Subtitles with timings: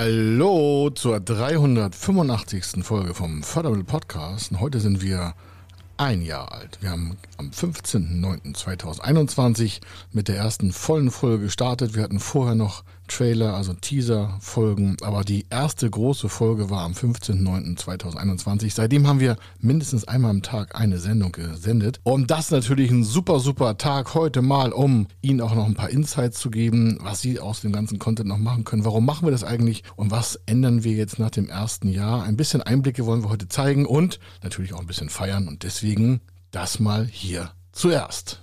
[0.00, 2.84] Hallo zur 385.
[2.84, 4.52] Folge vom Fördermittel Podcast.
[4.60, 5.34] Heute sind wir
[5.96, 6.78] ein Jahr alt.
[6.80, 9.80] Wir haben am 15.09.2021
[10.12, 11.96] mit der ersten vollen Folge gestartet.
[11.96, 18.74] Wir hatten vorher noch Trailer, also Teaser-Folgen, aber die erste große Folge war am 15.09.2021.
[18.74, 22.00] Seitdem haben wir mindestens einmal am Tag eine Sendung gesendet.
[22.04, 25.74] Und das ist natürlich ein super, super Tag heute mal, um Ihnen auch noch ein
[25.74, 28.84] paar Insights zu geben, was Sie aus dem ganzen Content noch machen können.
[28.84, 32.22] Warum machen wir das eigentlich und was ändern wir jetzt nach dem ersten Jahr?
[32.22, 36.20] Ein bisschen Einblicke wollen wir heute zeigen und natürlich auch ein bisschen feiern und deswegen
[36.50, 38.42] das mal hier zuerst.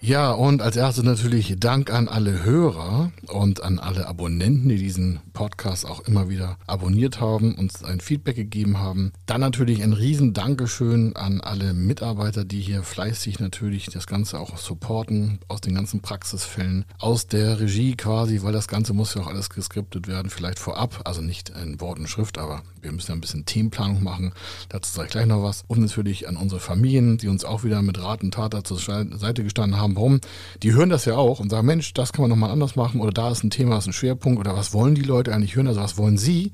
[0.00, 5.18] Ja, und als erstes natürlich Dank an alle Hörer und an alle Abonnenten, die diesen
[5.32, 9.12] Podcast auch immer wieder abonniert haben, uns ein Feedback gegeben haben.
[9.26, 14.56] Dann natürlich ein riesen Dankeschön an alle Mitarbeiter, die hier fleißig natürlich das Ganze auch
[14.56, 19.26] supporten, aus den ganzen Praxisfällen, aus der Regie quasi, weil das Ganze muss ja auch
[19.26, 23.14] alles geskriptet werden, vielleicht vorab, also nicht in Wort und Schrift, aber wir müssen ja
[23.16, 24.32] ein bisschen Themenplanung machen.
[24.68, 25.64] Dazu sage ich gleich noch was.
[25.66, 29.42] Und natürlich an unsere Familien, die uns auch wieder mit Rat und Tat zur Seite
[29.42, 30.20] gestanden haben haben, warum,
[30.62, 33.12] die hören das ja auch und sagen, Mensch, das kann man nochmal anders machen oder
[33.12, 35.80] da ist ein Thema, ist ein Schwerpunkt oder was wollen die Leute eigentlich hören, also
[35.80, 36.52] was wollen sie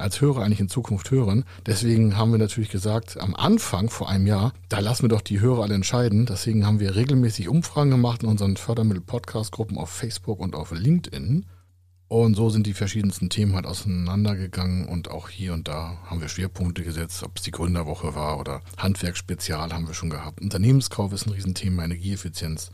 [0.00, 1.44] als Hörer eigentlich in Zukunft hören.
[1.66, 5.40] Deswegen haben wir natürlich gesagt, am Anfang vor einem Jahr, da lassen wir doch die
[5.40, 6.26] Hörer alle entscheiden.
[6.26, 11.44] Deswegen haben wir regelmäßig Umfragen gemacht in unseren Fördermittel-Podcast-Gruppen auf Facebook und auf LinkedIn.
[12.10, 16.28] Und so sind die verschiedensten Themen halt auseinandergegangen und auch hier und da haben wir
[16.28, 20.40] Schwerpunkte gesetzt, ob es die Gründerwoche war oder Handwerksspezial haben wir schon gehabt.
[20.40, 22.72] Unternehmenskauf ist ein Riesenthema, Energieeffizienz.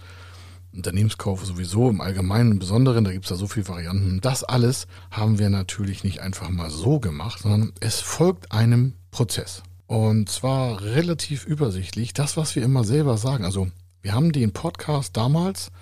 [0.73, 4.23] Unternehmenskauf sowieso im Allgemeinen, im Besonderen, da gibt es da so viele Varianten.
[4.23, 9.63] Das alles haben wir natürlich nicht einfach mal so gemacht, sondern es folgt einem Prozess.
[9.87, 13.45] Und zwar relativ übersichtlich, das, was wir immer selber sagen.
[13.45, 13.69] Also
[14.01, 15.73] wir haben den Podcast damals,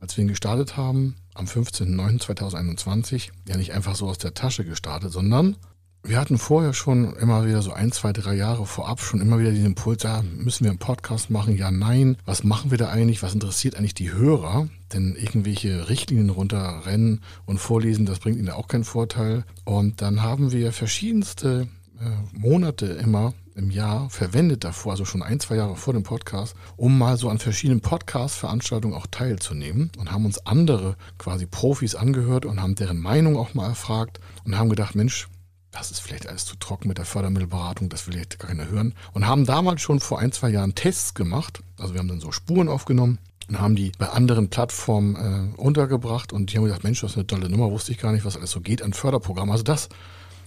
[0.00, 5.12] als wir ihn gestartet haben, am 15.09.2021 ja nicht einfach so aus der Tasche gestartet,
[5.12, 5.56] sondern
[6.04, 9.50] wir hatten vorher schon immer wieder so ein, zwei, drei Jahre vorab schon immer wieder
[9.50, 11.56] diesen Impuls, ja, müssen wir einen Podcast machen?
[11.56, 12.16] Ja, nein.
[12.24, 13.22] Was machen wir da eigentlich?
[13.22, 14.68] Was interessiert eigentlich die Hörer?
[14.92, 19.44] Denn irgendwelche Richtlinien runterrennen und vorlesen, das bringt ihnen auch keinen Vorteil.
[19.64, 21.68] Und dann haben wir verschiedenste
[22.00, 26.54] äh, Monate immer im Jahr verwendet davor, also schon ein, zwei Jahre vor dem Podcast,
[26.76, 32.46] um mal so an verschiedenen Podcast-Veranstaltungen auch teilzunehmen und haben uns andere quasi Profis angehört
[32.46, 35.28] und haben deren Meinung auch mal erfragt und haben gedacht, Mensch,
[35.72, 38.94] das ist vielleicht alles zu trocken mit der Fördermittelberatung, das will jetzt gar keiner hören.
[39.12, 41.60] Und haben damals schon vor ein, zwei Jahren Tests gemacht.
[41.78, 45.16] Also wir haben dann so Spuren aufgenommen und haben die bei anderen Plattformen
[45.56, 48.12] äh, untergebracht und die haben gesagt, Mensch, das ist eine tolle Nummer, wusste ich gar
[48.12, 49.52] nicht, was alles so geht an Förderprogrammen.
[49.52, 49.88] Also das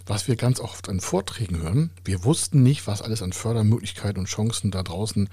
[0.06, 1.92] was wir ganz oft an Vorträgen hören.
[2.04, 5.30] Wir wussten nicht, was alles an Fördermöglichkeiten und Chancen da draußen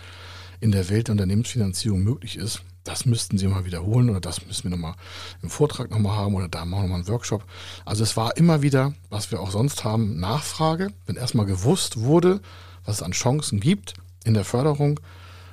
[0.60, 2.62] in der Welt der Unternehmensfinanzierung möglich ist.
[2.84, 4.94] Das müssten Sie mal wiederholen oder das müssen wir nochmal
[5.42, 7.44] im Vortrag nochmal haben oder da machen wir nochmal einen Workshop.
[7.84, 12.40] Also es war immer wieder, was wir auch sonst haben, Nachfrage, wenn erstmal gewusst wurde,
[12.84, 15.00] was es an Chancen gibt in der Förderung,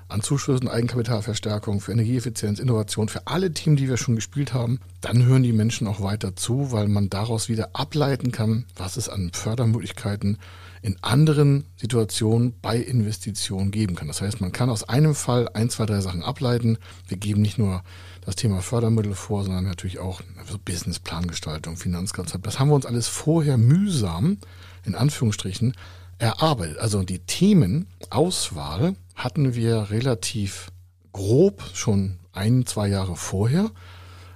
[0.07, 5.25] an Zuschüssen, Eigenkapitalverstärkung, für Energieeffizienz, Innovation, für alle Themen, die wir schon gespielt haben, dann
[5.25, 9.31] hören die Menschen auch weiter zu, weil man daraus wieder ableiten kann, was es an
[9.33, 10.37] Fördermöglichkeiten
[10.83, 14.07] in anderen Situationen bei Investitionen geben kann.
[14.07, 16.77] Das heißt, man kann aus einem Fall ein, zwei, drei Sachen ableiten.
[17.07, 17.83] Wir geben nicht nur
[18.21, 22.45] das Thema Fördermittel vor, sondern natürlich auch so Businessplangestaltung, Finanzkonzept.
[22.45, 24.37] Das haben wir uns alles vorher mühsam,
[24.83, 25.73] in Anführungsstrichen,
[26.19, 26.77] erarbeitet.
[26.77, 30.67] Also die Themenauswahl hatten wir relativ
[31.13, 33.71] grob schon ein, zwei Jahre vorher,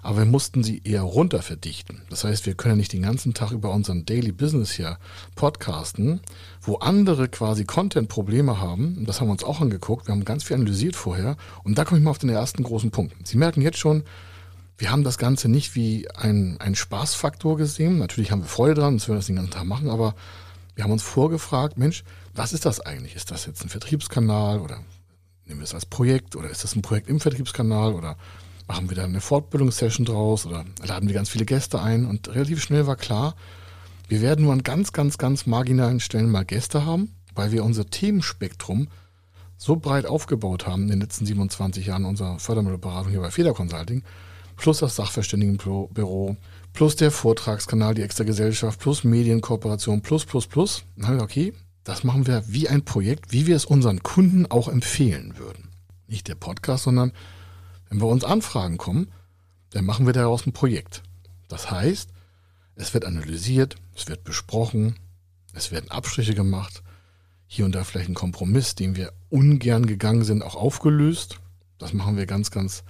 [0.01, 2.03] aber wir mussten sie eher runter verdichten.
[2.09, 4.97] Das heißt, wir können nicht den ganzen Tag über unseren Daily Business hier
[5.35, 6.21] podcasten,
[6.61, 9.03] wo andere quasi Content-Probleme haben.
[9.05, 10.07] Das haben wir uns auch angeguckt.
[10.07, 11.35] Wir haben ganz viel analysiert vorher.
[11.63, 13.27] Und da komme ich mal auf den ersten großen Punkt.
[13.27, 14.03] Sie merken jetzt schon,
[14.77, 17.97] wir haben das Ganze nicht wie ein, Spaßfaktor gesehen.
[17.97, 20.15] Natürlich haben wir Freude dran, dass wir das den ganzen Tag machen, aber
[20.79, 23.15] Wir haben uns vorgefragt, Mensch, was ist das eigentlich?
[23.15, 24.79] Ist das jetzt ein Vertriebskanal oder
[25.45, 28.17] nehmen wir es als Projekt oder ist das ein Projekt im Vertriebskanal oder
[28.67, 32.05] machen wir da eine Fortbildungssession draus oder laden wir ganz viele Gäste ein?
[32.05, 33.35] Und relativ schnell war klar,
[34.07, 37.85] wir werden nur an ganz, ganz, ganz marginalen Stellen mal Gäste haben, weil wir unser
[37.85, 38.87] Themenspektrum
[39.57, 44.03] so breit aufgebaut haben in den letzten 27 Jahren unserer Fördermittelberatung hier bei Feder Consulting,
[44.55, 46.37] plus das Sachverständigenbüro,
[46.73, 50.83] plus der Vortragskanal, die extra Gesellschaft, plus Medienkooperation, plus, plus, plus.
[50.95, 51.53] Dann haben wir okay,
[51.83, 55.69] das machen wir wie ein Projekt, wie wir es unseren Kunden auch empfehlen würden.
[56.07, 57.11] Nicht der Podcast, sondern
[57.89, 59.11] wenn wir uns Anfragen kommen,
[59.71, 61.03] dann machen wir daraus ein Projekt.
[61.47, 62.09] Das heißt,
[62.75, 64.95] es wird analysiert, es wird besprochen,
[65.53, 66.83] es werden Abstriche gemacht,
[67.47, 71.39] hier und da vielleicht ein Kompromiss, den wir ungern gegangen sind, auch aufgelöst.
[71.79, 72.83] Das machen wir ganz, ganz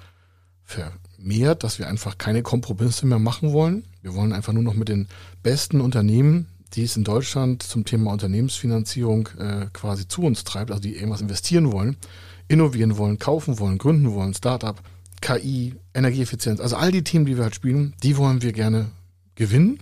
[0.64, 3.86] vermehrt, dass wir einfach keine Kompromisse mehr machen wollen.
[4.02, 5.08] Wir wollen einfach nur noch mit den
[5.42, 10.82] besten Unternehmen, die es in Deutschland zum Thema Unternehmensfinanzierung äh, quasi zu uns treibt, also
[10.82, 11.98] die irgendwas investieren wollen,
[12.48, 14.80] innovieren wollen, kaufen wollen, gründen wollen, Startup,
[15.22, 18.92] KI, Energieeffizienz, also all die Themen, die wir halt spielen, die wollen wir gerne
[19.36, 19.80] gewinnen,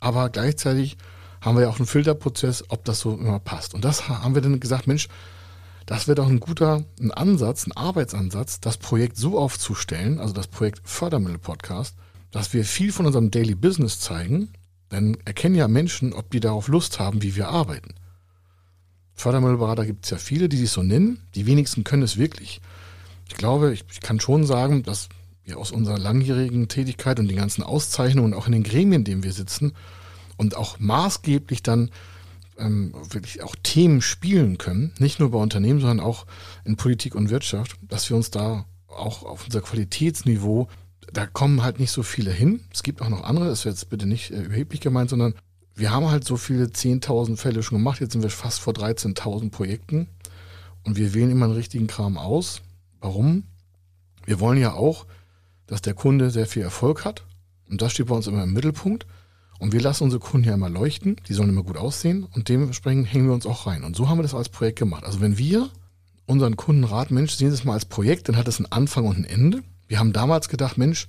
[0.00, 0.96] aber gleichzeitig
[1.40, 3.74] haben wir ja auch einen Filterprozess, ob das so immer passt.
[3.74, 5.08] Und das haben wir dann gesagt, Mensch,
[5.86, 10.46] das wäre doch ein guter ein Ansatz, ein Arbeitsansatz, das Projekt so aufzustellen, also das
[10.46, 11.96] Projekt Fördermittel-Podcast,
[12.30, 14.50] dass wir viel von unserem Daily Business zeigen,
[14.88, 17.94] dann erkennen ja Menschen, ob die darauf Lust haben, wie wir arbeiten.
[19.14, 22.60] Fördermittelberater gibt es ja viele, die sich so nennen, die wenigsten können es wirklich.
[23.28, 25.08] Ich glaube, ich, ich kann schon sagen, dass
[25.44, 29.22] wir aus unserer langjährigen Tätigkeit und den ganzen Auszeichnungen, auch in den Gremien, in denen
[29.24, 29.72] wir sitzen,
[30.36, 31.90] und auch maßgeblich dann
[32.58, 36.26] ähm, wirklich auch Themen spielen können, nicht nur bei Unternehmen, sondern auch
[36.64, 40.68] in Politik und Wirtschaft, dass wir uns da auch auf unser Qualitätsniveau,
[41.12, 42.60] da kommen halt nicht so viele hin.
[42.72, 45.34] Es gibt auch noch andere, das wird jetzt bitte nicht äh, überheblich gemeint, sondern
[45.74, 49.50] wir haben halt so viele 10.000 Fälle schon gemacht, jetzt sind wir fast vor 13.000
[49.50, 50.08] Projekten
[50.84, 52.62] und wir wählen immer einen richtigen Kram aus.
[53.00, 53.44] Warum?
[54.26, 55.06] Wir wollen ja auch,
[55.66, 57.24] dass der Kunde sehr viel Erfolg hat
[57.70, 59.06] und das steht bei uns immer im Mittelpunkt.
[59.60, 63.12] Und wir lassen unsere Kunden ja immer leuchten, die sollen immer gut aussehen und dementsprechend
[63.12, 63.82] hängen wir uns auch rein.
[63.82, 65.04] Und so haben wir das als Projekt gemacht.
[65.04, 65.68] Also wenn wir
[66.26, 69.06] unseren Kunden raten, Mensch, sehen Sie es mal als Projekt, dann hat es einen Anfang
[69.06, 69.64] und ein Ende.
[69.88, 71.08] Wir haben damals gedacht, Mensch,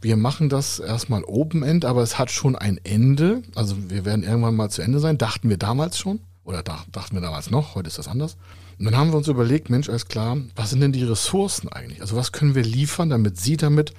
[0.00, 3.42] wir machen das erstmal Open-End, aber es hat schon ein Ende.
[3.54, 6.20] Also wir werden irgendwann mal zu Ende sein, dachten wir damals schon.
[6.44, 8.36] Oder dachten wir damals noch, heute ist das anders.
[8.78, 12.00] Und dann haben wir uns überlegt, Mensch, alles klar, was sind denn die Ressourcen eigentlich?
[12.02, 13.94] Also was können wir liefern, damit Sie damit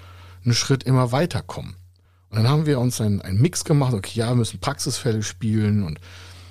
[0.45, 1.75] einen Schritt immer weiterkommen?
[2.29, 5.83] Und dann haben wir uns einen, einen Mix gemacht, okay, ja, wir müssen Praxisfälle spielen
[5.83, 5.99] und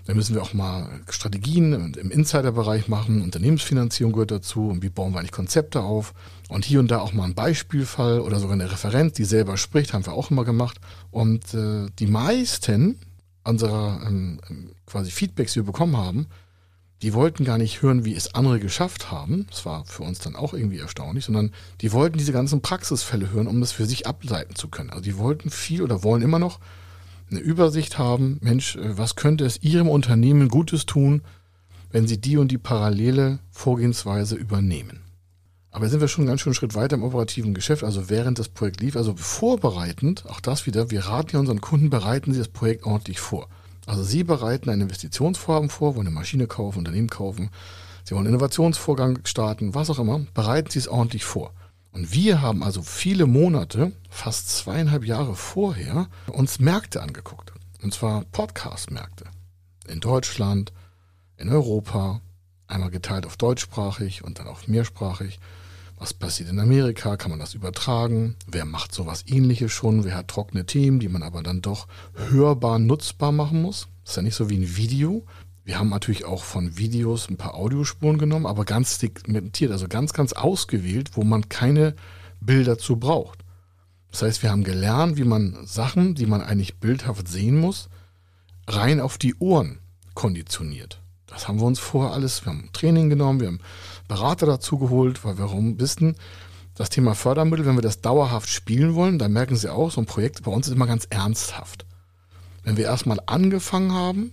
[0.07, 5.13] dann müssen wir auch mal Strategien im Insider-Bereich machen, Unternehmensfinanzierung gehört dazu und wie bauen
[5.13, 6.15] wir eigentlich Konzepte auf.
[6.49, 9.93] Und hier und da auch mal ein Beispielfall oder sogar eine Referenz, die selber spricht,
[9.93, 10.81] haben wir auch immer gemacht.
[11.11, 12.99] Und äh, die meisten
[13.43, 14.41] unserer ähm,
[14.87, 16.27] quasi Feedbacks, die wir bekommen haben,
[17.03, 19.47] die wollten gar nicht hören, wie es andere geschafft haben.
[19.51, 23.49] Das war für uns dann auch irgendwie erstaunlich, sondern die wollten diese ganzen Praxisfälle hören,
[23.49, 24.91] um das für sich ableiten zu können.
[24.91, 26.59] Also die wollten viel oder wollen immer noch
[27.31, 28.39] eine Übersicht haben.
[28.41, 31.23] Mensch, äh, was könnte es ihrem Unternehmen Gutes tun,
[31.91, 35.06] wenn sie die und die parallele Vorgehensweise übernehmen?
[35.77, 38.49] Aber sind wir schon einen ganz schönen Schritt weiter im operativen Geschäft, also während das
[38.49, 42.49] Projekt lief, also vorbereitend, auch das wieder, wir raten ja unseren Kunden, bereiten Sie das
[42.49, 43.51] Projekt ordentlich vor.
[43.85, 47.51] Also Sie bereiten ein Investitionsvorhaben vor, wollen eine Maschine kaufen, Unternehmen kaufen,
[48.05, 51.53] Sie wollen einen Innovationsvorgang starten, was auch immer, bereiten Sie es ordentlich vor.
[51.93, 57.53] Und wir haben also viele Monate, fast zweieinhalb Jahre vorher, uns Märkte angeguckt.
[57.83, 59.27] Und zwar Podcast-Märkte.
[59.89, 60.73] In Deutschland,
[61.37, 62.23] in Europa,
[62.69, 65.39] einmal geteilt auf deutschsprachig und dann auf mehrsprachig.
[65.99, 67.17] Was passiert in Amerika?
[67.17, 68.37] Kann man das übertragen?
[68.47, 70.05] Wer macht sowas ähnliches schon?
[70.05, 73.89] Wer hat trockene Themen, die man aber dann doch hörbar nutzbar machen muss?
[74.05, 75.25] Das ist ja nicht so wie ein Video.
[75.65, 80.13] Wir haben natürlich auch von Videos ein paar Audiospuren genommen, aber ganz segmentiert, also ganz,
[80.13, 81.97] ganz ausgewählt, wo man keine
[82.41, 83.41] Bilder zu braucht.
[84.13, 87.89] Das heißt, wir haben gelernt, wie man Sachen, die man eigentlich bildhaft sehen muss,
[88.69, 89.79] rein auf die Ohren
[90.15, 91.01] konditioniert.
[91.27, 93.61] Das haben wir uns vorher alles, wir haben Training genommen, wir haben
[94.09, 96.17] Berater dazu geholt, weil wir wissen,
[96.77, 100.07] das Thema Fördermittel, wenn wir das dauerhaft spielen wollen, dann merken Sie auch, so ein
[100.07, 101.87] Projekt bei uns ist immer ganz ernsthaft.
[102.63, 104.33] Wenn wir erstmal angefangen haben,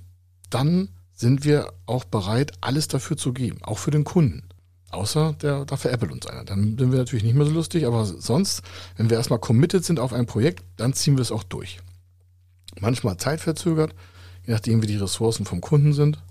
[0.49, 4.49] dann sind wir auch bereit, alles dafür zu geben, auch für den Kunden.
[4.89, 6.43] Außer der, da veräppelt uns einer.
[6.43, 8.61] Dann sind wir natürlich nicht mehr so lustig, aber sonst,
[8.97, 11.79] wenn wir erstmal committed sind auf ein Projekt, dann ziehen wir es auch durch.
[12.79, 13.95] Manchmal zeitverzögert,
[14.45, 16.21] je nachdem wie die Ressourcen vom Kunden sind.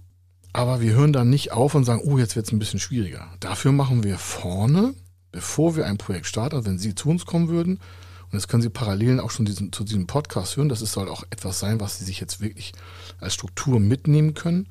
[0.52, 3.28] Aber wir hören dann nicht auf und sagen, oh, jetzt wird es ein bisschen schwieriger.
[3.40, 4.94] Dafür machen wir vorne,
[5.30, 8.62] bevor wir ein Projekt starten, also wenn Sie zu uns kommen würden Und das können
[8.62, 10.68] Sie parallel auch schon diesen, zu diesem Podcast hören.
[10.68, 12.72] Das soll auch etwas sein, was Sie sich jetzt wirklich
[13.18, 14.68] als Struktur mitnehmen können.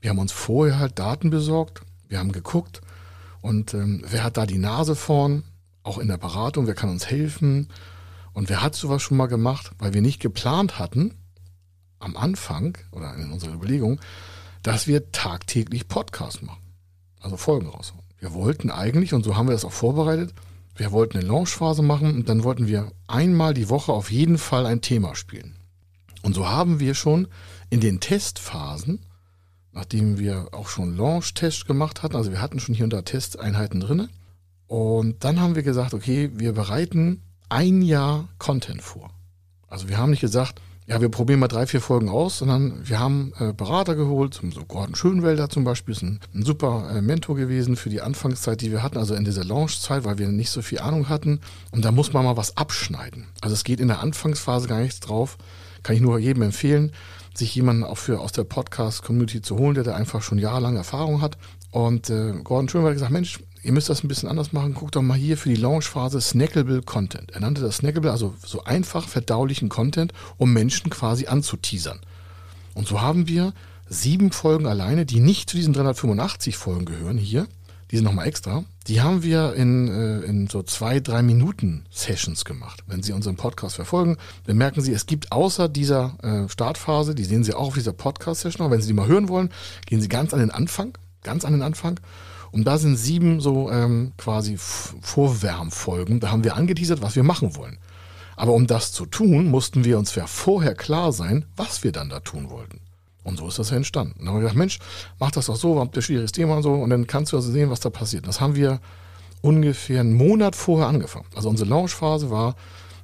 [0.00, 1.80] Wir haben uns vorher halt Daten besorgt.
[2.08, 2.82] Wir haben geguckt.
[3.40, 5.44] Und ähm, wer hat da die Nase vorn?
[5.82, 6.66] Auch in der Beratung.
[6.66, 7.68] Wer kann uns helfen?
[8.34, 9.70] Und wer hat sowas schon mal gemacht?
[9.78, 11.14] Weil wir nicht geplant hatten,
[11.98, 14.00] am Anfang oder in unserer Überlegung,
[14.62, 16.62] dass wir tagtäglich Podcasts machen.
[17.20, 18.02] Also Folgen raushauen.
[18.18, 20.34] Wir wollten eigentlich, und so haben wir das auch vorbereitet,
[20.76, 24.66] wir wollten eine Launchphase machen und dann wollten wir einmal die Woche auf jeden Fall
[24.66, 25.56] ein Thema spielen.
[26.22, 27.28] Und so haben wir schon
[27.70, 29.06] in den Testphasen,
[29.72, 33.80] nachdem wir auch schon Launch-Tests gemacht hatten, also wir hatten schon hier und da Testeinheiten
[33.80, 34.08] drinne,
[34.66, 39.10] und dann haben wir gesagt, okay, wir bereiten ein Jahr Content vor.
[39.66, 42.98] Also wir haben nicht gesagt, ja, wir probieren mal drei, vier Folgen aus, sondern wir
[42.98, 47.36] haben äh, Berater geholt, so Gordon Schönwelder zum Beispiel, ist ein, ein super äh, Mentor
[47.36, 50.62] gewesen für die Anfangszeit, die wir hatten, also in dieser Launchzeit, weil wir nicht so
[50.62, 51.42] viel Ahnung hatten.
[51.70, 53.28] Und da muss man mal was abschneiden.
[53.40, 55.38] Also es geht in der Anfangsphase gar nichts drauf.
[55.84, 56.90] Kann ich nur jedem empfehlen,
[57.34, 61.22] sich jemanden auch für aus der Podcast-Community zu holen, der da einfach schon jahrelang Erfahrung
[61.22, 61.38] hat.
[61.70, 64.74] Und äh, Gordon Schönwelder hat gesagt, Mensch, ihr müsst das ein bisschen anders machen.
[64.74, 67.30] Guckt doch mal hier für die Launchphase Snackable Content.
[67.32, 72.00] Er nannte das Snackable, also so einfach verdaulichen Content, um Menschen quasi anzuteasern.
[72.74, 73.52] Und so haben wir
[73.88, 77.46] sieben Folgen alleine, die nicht zu diesen 385 Folgen gehören hier.
[77.90, 78.64] Die sind nochmal extra.
[78.86, 82.84] Die haben wir in, äh, in so zwei, drei Minuten Sessions gemacht.
[82.86, 87.24] Wenn Sie unseren Podcast verfolgen, dann merken Sie, es gibt außer dieser äh, Startphase, die
[87.24, 89.50] sehen Sie auch auf dieser Podcast-Session, aber wenn Sie die mal hören wollen,
[89.86, 91.98] gehen Sie ganz an den Anfang, ganz an den Anfang
[92.52, 96.20] und da sind sieben so ähm, quasi Vorwärmfolgen.
[96.20, 97.78] Da haben wir angeteasert, was wir machen wollen.
[98.36, 102.08] Aber um das zu tun, mussten wir uns ja vorher klar sein, was wir dann
[102.08, 102.80] da tun wollten.
[103.22, 104.14] Und so ist das ja entstanden.
[104.18, 104.78] dann haben wir gesagt, Mensch,
[105.18, 107.52] mach das doch so, habt ihr schwieriges Thema und so, und dann kannst du also
[107.52, 108.26] sehen, was da passiert.
[108.26, 108.80] Das haben wir
[109.42, 111.26] ungefähr einen Monat vorher angefangen.
[111.34, 112.56] Also unsere Launchphase war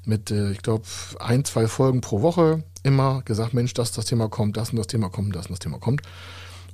[0.05, 0.85] mit, äh, ich glaube,
[1.19, 4.87] ein, zwei Folgen pro Woche immer gesagt, Mensch, das, das Thema kommt, das und das
[4.87, 6.03] Thema kommt, das und das Thema kommt.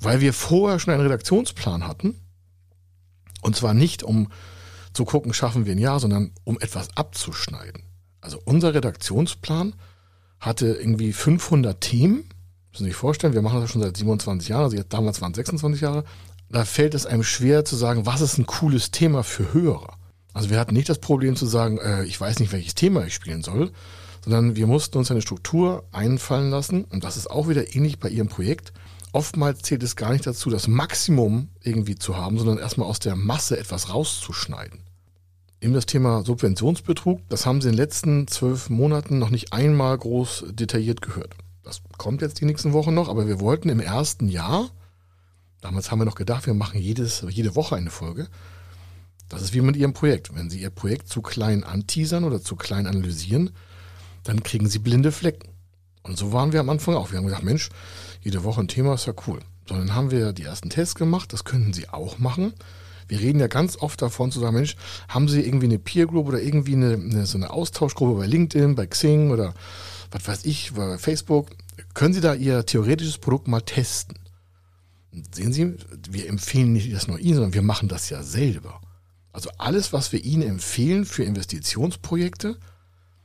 [0.00, 2.14] Weil wir vorher schon einen Redaktionsplan hatten,
[3.42, 4.28] und zwar nicht, um
[4.94, 7.82] zu gucken, schaffen wir ein Jahr, sondern um etwas abzuschneiden.
[8.20, 9.74] Also unser Redaktionsplan
[10.40, 12.24] hatte irgendwie 500 Themen.
[12.70, 15.32] Müssen Sie sich vorstellen, wir machen das schon seit 27 Jahren, also jetzt, damals waren
[15.32, 16.04] es 26 Jahre.
[16.48, 19.98] Da fällt es einem schwer zu sagen, was ist ein cooles Thema für Hörer.
[20.34, 23.14] Also wir hatten nicht das Problem zu sagen, äh, ich weiß nicht, welches Thema ich
[23.14, 23.72] spielen soll,
[24.24, 26.84] sondern wir mussten uns eine Struktur einfallen lassen.
[26.84, 28.72] Und das ist auch wieder ähnlich bei Ihrem Projekt
[29.12, 33.16] oftmals zählt es gar nicht dazu, das Maximum irgendwie zu haben, sondern erstmal aus der
[33.16, 34.80] Masse etwas rauszuschneiden.
[35.60, 39.96] Eben das Thema Subventionsbetrug, das haben Sie in den letzten zwölf Monaten noch nicht einmal
[39.96, 41.36] groß detailliert gehört.
[41.62, 44.70] Das kommt jetzt die nächsten Wochen noch, aber wir wollten im ersten Jahr,
[45.60, 48.26] damals haben wir noch gedacht, wir machen jedes, jede Woche eine Folge.
[49.28, 50.34] Das ist wie mit Ihrem Projekt.
[50.34, 53.50] Wenn Sie Ihr Projekt zu klein anteasern oder zu klein analysieren,
[54.24, 55.48] dann kriegen Sie blinde Flecken.
[56.02, 57.12] Und so waren wir am Anfang auch.
[57.12, 57.70] Wir haben gesagt, Mensch,
[58.22, 59.40] jede Woche ein Thema ist ja cool.
[59.68, 62.52] So, dann haben wir die ersten Tests gemacht, das könnten Sie auch machen.
[63.08, 64.76] Wir reden ja ganz oft davon zu sagen, Mensch,
[65.08, 68.74] haben Sie irgendwie eine Peer Group oder irgendwie eine, eine, so eine Austauschgruppe bei LinkedIn,
[68.74, 69.54] bei Xing oder
[70.10, 71.50] was weiß ich, bei Facebook?
[71.94, 74.18] Können Sie da Ihr theoretisches Produkt mal testen?
[75.34, 75.76] sehen Sie,
[76.10, 78.80] wir empfehlen nicht das nur Ihnen, sondern wir machen das ja selber.
[79.32, 82.58] Also alles, was wir Ihnen empfehlen für Investitionsprojekte,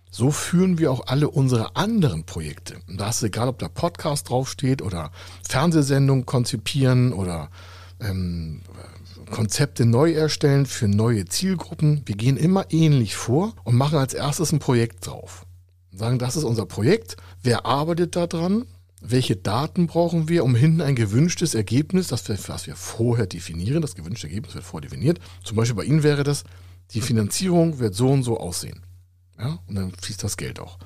[0.09, 2.77] so führen wir auch alle unsere anderen Projekte.
[2.87, 5.11] Und da ist egal, ob da Podcast draufsteht oder
[5.47, 7.49] Fernsehsendungen konzipieren oder
[7.99, 8.61] ähm,
[9.31, 12.01] Konzepte neu erstellen für neue Zielgruppen.
[12.05, 15.45] Wir gehen immer ähnlich vor und machen als erstes ein Projekt drauf.
[15.91, 17.17] Und sagen, das ist unser Projekt.
[17.43, 18.65] Wer arbeitet da dran?
[19.01, 23.81] Welche Daten brauchen wir, um hinten ein gewünschtes Ergebnis, das wir, was wir vorher definieren,
[23.81, 25.19] das gewünschte Ergebnis wird vordefiniert.
[25.43, 26.43] Zum Beispiel bei Ihnen wäre das,
[26.91, 28.81] die Finanzierung wird so und so aussehen.
[29.39, 29.59] Ja?
[29.67, 30.77] Und dann fließt das Geld auch.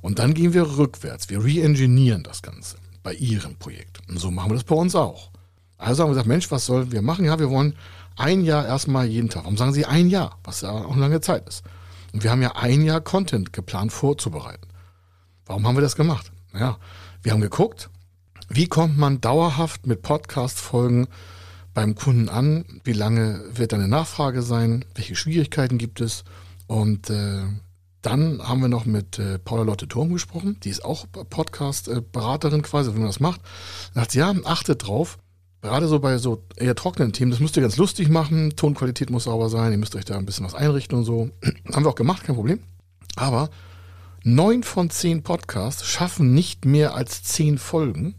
[0.00, 1.30] Und dann gehen wir rückwärts.
[1.30, 4.00] Wir re-engineeren das Ganze bei Ihrem Projekt.
[4.08, 5.30] Und so machen wir das bei uns auch.
[5.78, 7.24] Also haben wir gesagt, Mensch, was sollen wir machen?
[7.24, 7.76] Ja, wir wollen
[8.16, 9.44] ein Jahr erstmal jeden Tag.
[9.44, 10.38] Warum sagen Sie ein Jahr?
[10.44, 11.62] Was ja auch eine lange Zeit ist.
[12.12, 14.68] Und wir haben ja ein Jahr Content geplant vorzubereiten.
[15.46, 16.32] Warum haben wir das gemacht?
[16.52, 16.78] Naja,
[17.22, 17.90] wir haben geguckt,
[18.48, 21.08] wie kommt man dauerhaft mit Podcast-Folgen
[21.72, 22.64] beim Kunden an?
[22.84, 24.84] Wie lange wird eine Nachfrage sein?
[24.94, 26.24] Welche Schwierigkeiten gibt es?
[26.66, 27.42] Und äh,
[28.04, 30.58] dann haben wir noch mit äh, Paula Lotte Turm gesprochen.
[30.62, 33.40] Die ist auch Podcast-Beraterin quasi, wenn man das macht.
[33.94, 35.18] Da sagt sie, ja, achtet drauf.
[35.62, 38.54] Gerade so bei so eher trockenen Themen, das müsst ihr ganz lustig machen.
[38.54, 39.72] Tonqualität muss sauber sein.
[39.72, 41.30] Ihr müsst euch da ein bisschen was einrichten und so.
[41.72, 42.60] haben wir auch gemacht, kein Problem.
[43.16, 43.48] Aber
[44.22, 48.16] neun von zehn Podcasts schaffen nicht mehr als zehn Folgen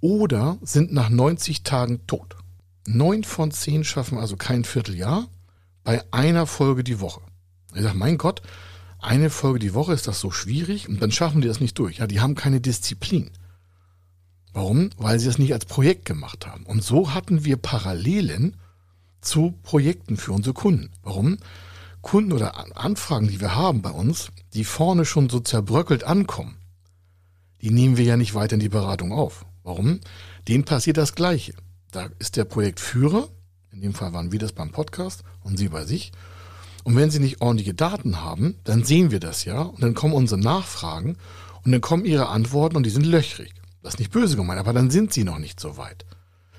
[0.00, 2.36] oder sind nach 90 Tagen tot.
[2.86, 5.28] Neun von zehn schaffen also kein Vierteljahr
[5.84, 7.20] bei einer Folge die Woche.
[7.74, 8.40] Ich sage, mein Gott,
[8.98, 11.98] eine Folge die Woche ist das so schwierig und dann schaffen die das nicht durch.
[11.98, 13.30] Ja, die haben keine Disziplin.
[14.52, 14.90] Warum?
[14.96, 16.64] Weil sie das nicht als Projekt gemacht haben.
[16.64, 18.56] Und so hatten wir Parallelen
[19.20, 20.90] zu Projekten für unsere Kunden.
[21.02, 21.38] Warum?
[22.00, 26.56] Kunden oder Anfragen, die wir haben bei uns, die vorne schon so zerbröckelt ankommen,
[27.60, 29.44] die nehmen wir ja nicht weiter in die Beratung auf.
[29.62, 30.00] Warum?
[30.46, 31.54] Denen passiert das Gleiche.
[31.90, 33.28] Da ist der Projektführer,
[33.72, 36.12] in dem Fall waren wir das beim Podcast und Sie bei sich.
[36.88, 40.14] Und wenn Sie nicht ordentliche Daten haben, dann sehen wir das ja und dann kommen
[40.14, 41.18] unsere Nachfragen
[41.62, 43.52] und dann kommen Ihre Antworten und die sind löchrig.
[43.82, 46.06] Das ist nicht böse gemeint, aber dann sind Sie noch nicht so weit.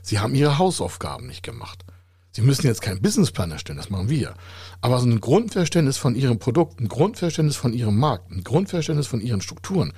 [0.04, 1.84] Sie haben Ihre Hausaufgaben nicht gemacht.
[2.32, 4.36] Sie müssen jetzt keinen Businessplan erstellen, das machen wir.
[4.82, 9.22] Aber so ein Grundverständnis von Ihrem Produkt, ein Grundverständnis von Ihrem Markt, ein Grundverständnis von
[9.22, 9.94] Ihren Strukturen,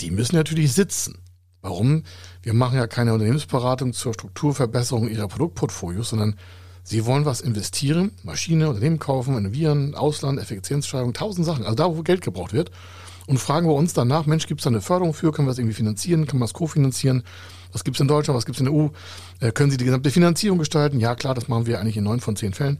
[0.00, 1.18] die müssen natürlich sitzen.
[1.60, 2.04] Warum?
[2.40, 6.36] Wir machen ja keine Unternehmensberatung zur Strukturverbesserung Ihrer Produktportfolios, sondern
[6.86, 12.02] Sie wollen was investieren, Maschine, Unternehmen kaufen, innovieren, Ausland, Effizienzsteigerung, tausend Sachen, also da, wo
[12.02, 12.70] Geld gebraucht wird.
[13.26, 15.32] Und fragen wir uns danach, Mensch, gibt es da eine Förderung für?
[15.32, 16.26] Können wir das irgendwie finanzieren?
[16.26, 17.22] Kann man das kofinanzieren?
[17.72, 18.36] Was gibt es in Deutschland?
[18.36, 18.88] Was gibt es in der EU?
[19.40, 21.00] Äh, können Sie die gesamte Finanzierung gestalten?
[21.00, 22.78] Ja, klar, das machen wir eigentlich in neun von zehn Fällen.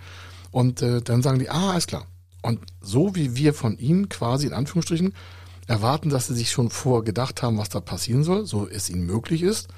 [0.51, 2.07] Und äh, dann sagen die, ah, alles klar.
[2.43, 5.15] Und so wie wir von Ihnen quasi in Anführungsstrichen
[5.67, 9.43] erwarten, dass Sie sich schon vorgedacht haben, was da passieren soll, so es Ihnen möglich
[9.43, 9.69] ist,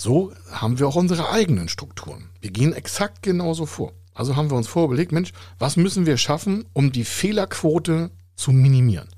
[0.00, 2.30] so haben wir auch unsere eigenen Strukturen.
[2.40, 3.92] Wir gehen exakt genauso vor.
[4.14, 9.08] Also haben wir uns vorüberlegt, Mensch, was müssen wir schaffen, um die Fehlerquote zu minimieren?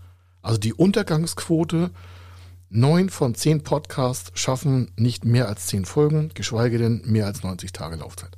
[0.40, 1.90] Also die Untergangsquote,
[2.70, 7.72] neun von zehn Podcasts schaffen nicht mehr als zehn Folgen, geschweige denn mehr als 90
[7.72, 8.36] Tage Laufzeit.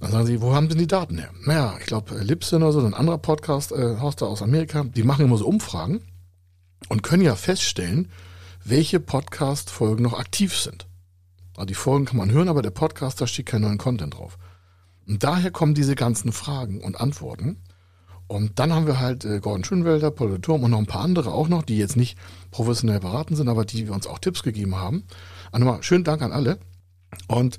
[0.00, 1.30] Dann sagen sie, wo haben denn die Daten her?
[1.44, 5.36] Naja, ich glaube, Libsyn oder so, ein anderer Podcast-Haus äh, aus Amerika, die machen immer
[5.36, 6.00] so Umfragen
[6.88, 8.10] und können ja feststellen,
[8.64, 10.86] welche Podcast-Folgen noch aktiv sind.
[11.56, 14.38] Also die Folgen kann man hören, aber der Podcast, da steht kein neuen Content drauf.
[15.06, 17.62] Und daher kommen diese ganzen Fragen und Antworten.
[18.28, 21.32] Und dann haben wir halt äh, Gordon Schönwelder, Paul Turm und noch ein paar andere
[21.32, 22.16] auch noch, die jetzt nicht
[22.50, 25.04] professionell beraten sind, aber die uns auch Tipps gegeben haben.
[25.50, 26.58] Also nochmal schönen Dank an alle.
[27.28, 27.58] Und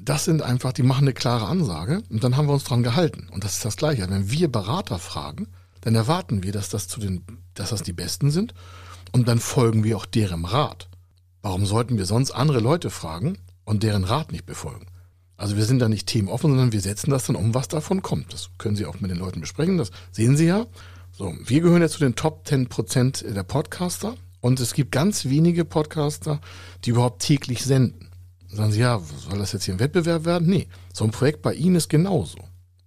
[0.00, 3.28] das sind einfach, die machen eine klare Ansage und dann haben wir uns dran gehalten.
[3.30, 4.08] Und das ist das Gleiche.
[4.08, 5.48] Wenn wir Berater fragen,
[5.82, 7.24] dann erwarten wir, dass das zu den,
[7.54, 8.54] dass das die Besten sind
[9.12, 10.88] und dann folgen wir auch deren Rat.
[11.42, 14.86] Warum sollten wir sonst andere Leute fragen und deren Rat nicht befolgen?
[15.36, 18.32] Also wir sind da nicht themenoffen, sondern wir setzen das dann um, was davon kommt.
[18.32, 20.66] Das können Sie auch mit den Leuten besprechen, das sehen Sie ja.
[21.12, 25.26] So, wir gehören jetzt zu den Top 10 Prozent der Podcaster und es gibt ganz
[25.26, 26.40] wenige Podcaster,
[26.84, 28.08] die überhaupt täglich senden.
[28.48, 30.48] Sagen Sie, ja, soll das jetzt hier ein Wettbewerb werden?
[30.48, 32.38] Nee, so ein Projekt bei Ihnen ist genauso.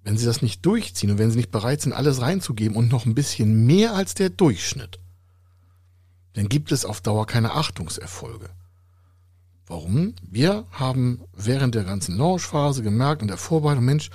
[0.04, 3.06] Wenn Sie das nicht durchziehen und wenn Sie nicht bereit sind, alles reinzugeben und noch
[3.06, 5.00] ein bisschen mehr als der Durchschnitt,
[6.34, 8.50] dann gibt es auf Dauer keine Achtungserfolge.
[9.67, 10.15] Warum?
[10.30, 14.10] Wir haben während der ganzen Launchphase gemerkt und der Vorbereitung, Mensch,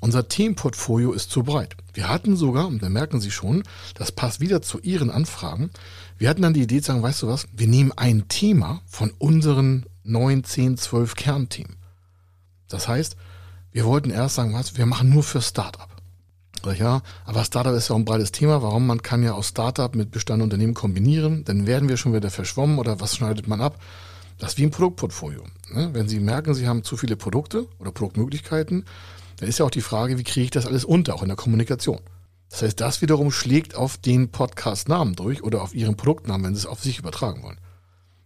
[0.00, 1.76] unser Themenportfolio ist zu breit.
[1.94, 3.62] Wir hatten sogar, und da merken Sie schon,
[3.94, 5.70] das passt wieder zu Ihren Anfragen,
[6.18, 9.12] wir hatten dann die Idee zu sagen, weißt du was, wir nehmen ein Thema von
[9.18, 11.76] unseren 9, 10, 12 Kernthemen.
[12.68, 13.16] Das heißt,
[13.72, 15.88] wir wollten erst sagen, was, wir machen nur für Startup.
[16.78, 18.60] Ja, aber Startup ist ja auch ein breites Thema.
[18.62, 18.86] Warum?
[18.86, 21.44] Man kann ja auch Startup mit Bestandunternehmen kombinieren.
[21.44, 23.78] Dann werden wir schon wieder verschwommen oder was schneidet man ab?
[24.38, 25.44] Das ist wie ein Produktportfolio.
[25.70, 25.90] Ne?
[25.92, 28.84] Wenn Sie merken, Sie haben zu viele Produkte oder Produktmöglichkeiten,
[29.38, 31.36] dann ist ja auch die Frage, wie kriege ich das alles unter, auch in der
[31.36, 32.00] Kommunikation.
[32.50, 36.60] Das heißt, das wiederum schlägt auf den Podcast-Namen durch oder auf Ihren Produktnamen, wenn Sie
[36.60, 37.58] es auf sich übertragen wollen.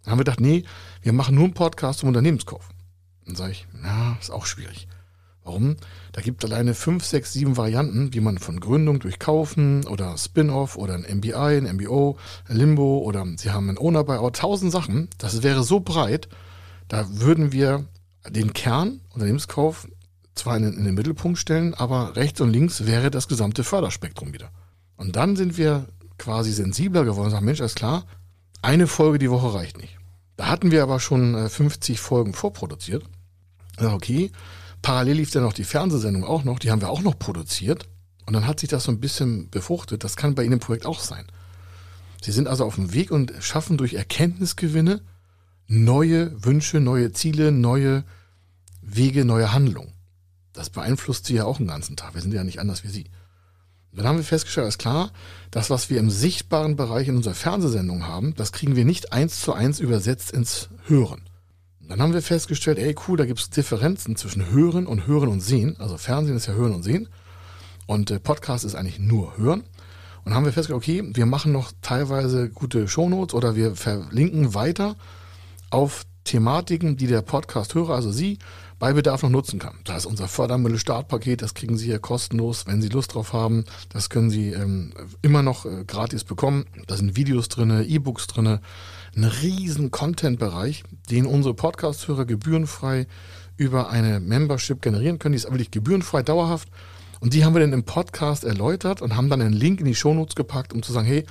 [0.03, 0.65] Dann haben wir gedacht, nee,
[1.03, 2.69] wir machen nur einen Podcast zum Unternehmenskauf.
[3.27, 4.89] Dann sage ich, na, ist auch schwierig.
[5.51, 5.75] Warum?
[6.13, 10.17] Da gibt es alleine fünf, sechs, sieben Varianten, wie man von Gründung durch Kaufen oder
[10.17, 14.71] Spin-off oder ein MBI, ein MBO, ein Limbo oder Sie haben einen Owner Buyout, tausend
[14.71, 15.09] Sachen.
[15.19, 16.29] Das wäre so breit,
[16.87, 17.85] da würden wir
[18.29, 19.89] den Kern Unternehmenskauf
[20.37, 24.53] zwar in, in den Mittelpunkt stellen, aber rechts und links wäre das gesamte Förderspektrum wieder.
[24.97, 25.87] Und dann sind wir
[26.17, 28.07] quasi sensibler geworden und sagen, Mensch, alles klar,
[28.63, 29.99] eine Folge die Woche reicht nicht.
[30.37, 33.03] Da hatten wir aber schon 50 äh, Folgen vorproduziert.
[33.83, 34.31] Okay,
[34.83, 37.89] Parallel lief dann noch die Fernsehsendung auch noch, die haben wir auch noch produziert.
[38.27, 40.05] Und dann hat sich das so ein bisschen befruchtet.
[40.05, 41.27] Das kann bei Ihnen im Projekt auch sein.
[42.23, 45.03] Sie sind also auf dem Weg und schaffen durch Erkenntnisgewinne
[45.67, 48.05] neue Wünsche, neue Ziele, neue
[48.83, 49.93] Wege, neue Handlungen.
[50.53, 52.15] Das beeinflusst Sie ja auch den ganzen Tag.
[52.15, 53.05] Wir sind ja nicht anders wie Sie.
[53.91, 55.13] Und dann haben wir festgestellt, ist klar,
[55.51, 59.41] das, was wir im sichtbaren Bereich in unserer Fernsehsendung haben, das kriegen wir nicht eins
[59.41, 61.23] zu eins übersetzt ins Hören.
[61.91, 65.41] Dann haben wir festgestellt, ey cool, da gibt es Differenzen zwischen Hören und Hören und
[65.41, 65.75] Sehen.
[65.81, 67.09] Also Fernsehen ist ja Hören und Sehen.
[67.87, 69.65] Und äh, Podcast ist eigentlich nur Hören.
[70.25, 74.95] Und haben wir festgestellt, okay, wir machen noch teilweise gute Shownotes oder wir verlinken weiter
[75.71, 78.39] auf Thematiken, die der Podcast-Hörer, also Sie,
[78.79, 79.81] bei Bedarf noch nutzen kann.
[79.83, 83.65] Da ist unser Fördermittel-Startpaket, das kriegen Sie hier kostenlos, wenn Sie Lust drauf haben.
[83.89, 86.67] Das können Sie ähm, immer noch äh, gratis bekommen.
[86.87, 88.61] Da sind Videos drinne, E-Books drinne,
[89.17, 93.07] ein riesen Content-Bereich, den unsere Podcast-Hörer gebührenfrei
[93.57, 95.33] über eine Membership generieren können.
[95.33, 96.69] Die ist wirklich gebührenfrei, dauerhaft.
[97.21, 99.95] Und die haben wir dann im Podcast erläutert und haben dann einen Link in die
[99.95, 101.27] Shownotes gepackt, um zu sagen, hey,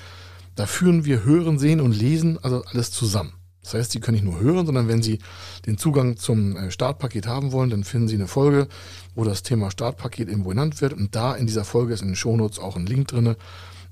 [0.56, 3.34] da führen wir Hören, Sehen und Lesen, also alles zusammen.
[3.63, 5.20] Das heißt, Sie können nicht nur hören, sondern wenn Sie
[5.65, 8.68] den Zugang zum äh, Startpaket haben wollen, dann finden Sie eine Folge,
[9.15, 10.94] wo das Thema Startpaket irgendwo genannt wird.
[10.94, 13.36] Und da in dieser Folge ist in den Shownotes auch ein Link drin.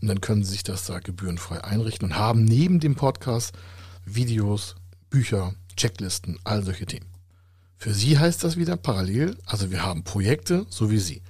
[0.01, 3.53] Und dann können Sie sich das da gebührenfrei einrichten und haben neben dem Podcast
[4.15, 4.75] Videos,
[5.09, 7.07] Bücher, Checklisten, all solche Themen.
[7.77, 11.21] Für Sie heißt das wieder parallel, also wir haben Projekte, so wie Sie.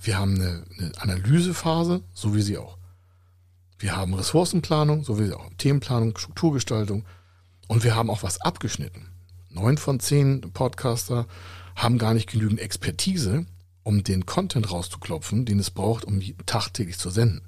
[0.00, 2.78] Wir haben eine, eine Analysephase, so wie Sie auch.
[3.78, 5.50] Wir haben Ressourcenplanung, so wie Sie auch.
[5.58, 7.04] Themenplanung, Strukturgestaltung.
[7.68, 9.08] Und wir haben auch was abgeschnitten.
[9.50, 11.26] Neun von zehn Podcaster
[11.76, 13.46] haben gar nicht genügend Expertise,
[13.82, 17.42] um den Content rauszuklopfen, den es braucht, um tagtäglich zu senden.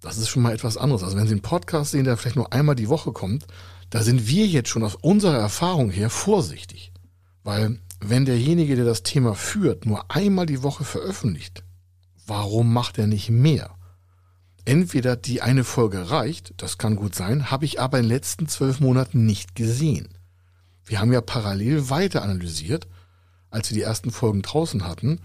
[0.00, 1.02] Das ist schon mal etwas anderes.
[1.02, 3.46] Also wenn Sie einen Podcast sehen, der vielleicht nur einmal die Woche kommt,
[3.90, 6.92] da sind wir jetzt schon aus unserer Erfahrung her vorsichtig.
[7.42, 11.64] Weil wenn derjenige, der das Thema führt, nur einmal die Woche veröffentlicht,
[12.26, 13.70] warum macht er nicht mehr?
[14.64, 18.48] Entweder die eine Folge reicht, das kann gut sein, habe ich aber in den letzten
[18.48, 20.08] zwölf Monaten nicht gesehen.
[20.84, 22.88] Wir haben ja parallel weiter analysiert,
[23.50, 25.20] als wir die ersten Folgen draußen hatten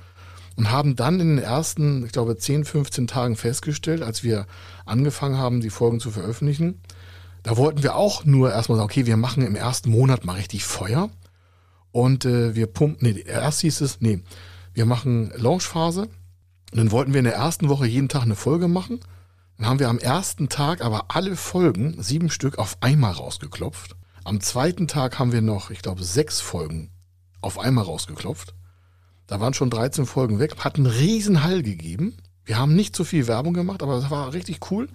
[0.56, 4.46] und haben dann in den ersten, ich glaube, 10, 15 Tagen festgestellt, als wir
[4.86, 6.82] angefangen haben, die Folgen zu veröffentlichen,
[7.44, 10.64] da wollten wir auch nur erstmal sagen, okay, wir machen im ersten Monat mal richtig
[10.64, 11.10] Feuer
[11.92, 14.22] und äh, wir pumpen, nee, erst hieß es, nee,
[14.74, 18.68] wir machen Launchphase und dann wollten wir in der ersten Woche jeden Tag eine Folge
[18.68, 19.00] machen.
[19.58, 23.96] Dann haben wir am ersten Tag aber alle Folgen, sieben Stück, auf einmal rausgeklopft.
[24.24, 26.92] Am zweiten Tag haben wir noch, ich glaube, sechs Folgen
[27.42, 28.54] auf einmal rausgeklopft.
[29.28, 32.18] Da waren schon 13 Folgen weg, hat einen riesen Hall gegeben.
[32.46, 34.88] Wir haben nicht so viel Werbung gemacht, aber das war richtig cool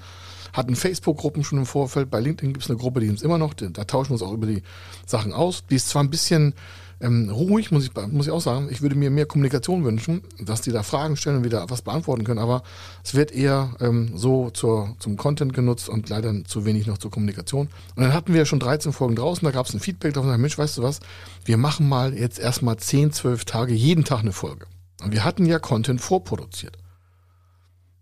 [0.56, 2.10] hatten Facebook-Gruppen schon im Vorfeld.
[2.10, 3.54] Bei LinkedIn gibt es eine Gruppe, die ist immer noch.
[3.54, 4.62] Da tauschen wir uns auch über die
[5.04, 5.64] Sachen aus.
[5.68, 6.54] Die ist zwar ein bisschen
[7.00, 8.68] ähm, ruhig, muss ich, muss ich auch sagen.
[8.70, 12.24] Ich würde mir mehr Kommunikation wünschen, dass die da Fragen stellen und wieder was beantworten
[12.24, 12.38] können.
[12.38, 12.62] Aber
[13.04, 17.10] es wird eher ähm, so zur, zum Content genutzt und leider zu wenig noch zur
[17.10, 17.68] Kommunikation.
[17.94, 19.44] Und dann hatten wir schon 13 Folgen draußen.
[19.44, 20.40] Da gab es ein Feedback davon.
[20.40, 21.00] Mensch, weißt du was?
[21.44, 24.66] Wir machen mal jetzt erstmal 10, 12 Tage jeden Tag eine Folge.
[25.02, 26.78] Und wir hatten ja Content vorproduziert.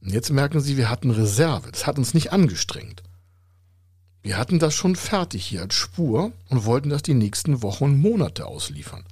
[0.04, 1.70] Und jetzt merken Sie, wir hatten Reserve.
[1.72, 3.02] Das hat uns nicht angestrengt.
[4.22, 8.00] Wir hatten das schon fertig hier als Spur und wollten das die nächsten Wochen und
[8.00, 9.04] Monate ausliefern.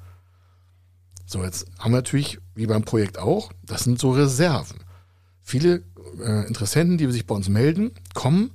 [1.26, 4.80] So, jetzt haben wir natürlich, wie beim Projekt auch, das sind so Reserven.
[5.42, 5.82] Viele
[6.20, 8.50] äh, Interessenten, die sich bei uns melden, kommen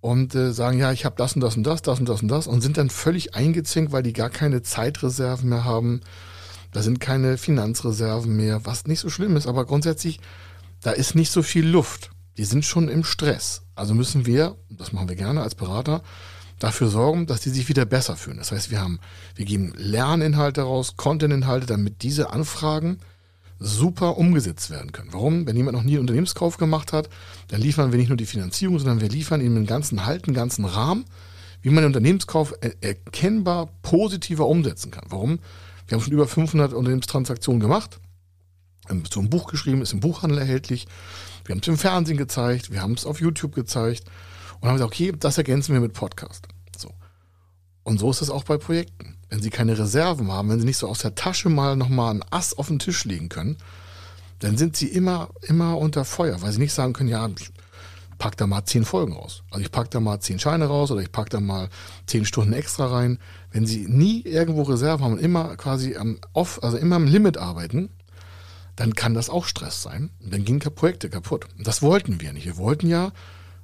[0.00, 2.28] und äh, sagen, ja, ich habe das und das und das, das und das und
[2.28, 6.00] das und sind dann völlig eingezinkt, weil die gar keine Zeitreserven mehr haben.
[6.72, 10.20] Da sind keine Finanzreserven mehr, was nicht so schlimm ist, aber grundsätzlich
[10.80, 12.10] da ist nicht so viel Luft.
[12.36, 13.62] Die sind schon im Stress.
[13.74, 16.02] Also müssen wir, das machen wir gerne als Berater,
[16.58, 18.38] dafür sorgen, dass die sich wieder besser fühlen.
[18.38, 18.98] Das heißt, wir haben,
[19.34, 22.98] wir geben Lerninhalte raus, Content-Inhalte, damit diese Anfragen
[23.60, 25.12] super umgesetzt werden können.
[25.12, 25.46] Warum?
[25.46, 27.08] Wenn jemand noch nie einen Unternehmenskauf gemacht hat,
[27.48, 30.34] dann liefern wir nicht nur die Finanzierung, sondern wir liefern ihm einen ganzen Halt, einen
[30.34, 31.04] ganzen Rahmen,
[31.62, 35.06] wie man den Unternehmenskauf erkennbar positiver umsetzen kann.
[35.08, 35.40] Warum?
[35.86, 37.98] Wir haben schon über 500 Unternehmenstransaktionen gemacht
[39.10, 40.86] so ein Buch geschrieben, ist im Buchhandel erhältlich.
[41.44, 44.04] Wir haben es im Fernsehen gezeigt, wir haben es auf YouTube gezeigt
[44.60, 46.48] und haben gesagt, okay, das ergänzen wir mit Podcast.
[46.76, 46.92] So.
[47.84, 49.16] Und so ist es auch bei Projekten.
[49.30, 52.24] Wenn Sie keine Reserven haben, wenn Sie nicht so aus der Tasche mal nochmal einen
[52.30, 53.58] Ass auf den Tisch legen können,
[54.38, 57.50] dann sind Sie immer, immer unter Feuer, weil Sie nicht sagen können, ja, ich
[58.18, 59.42] pack da mal zehn Folgen raus.
[59.50, 61.68] Also ich pack da mal zehn Scheine raus oder ich pack da mal
[62.06, 63.18] zehn Stunden extra rein.
[63.52, 67.38] Wenn Sie nie irgendwo Reserve haben und immer quasi am Off, also immer am Limit
[67.38, 67.90] arbeiten,
[68.78, 70.10] dann kann das auch Stress sein.
[70.22, 71.46] Und dann gehen Projekte kaputt.
[71.58, 72.46] Und das wollten wir nicht.
[72.46, 73.10] Wir wollten ja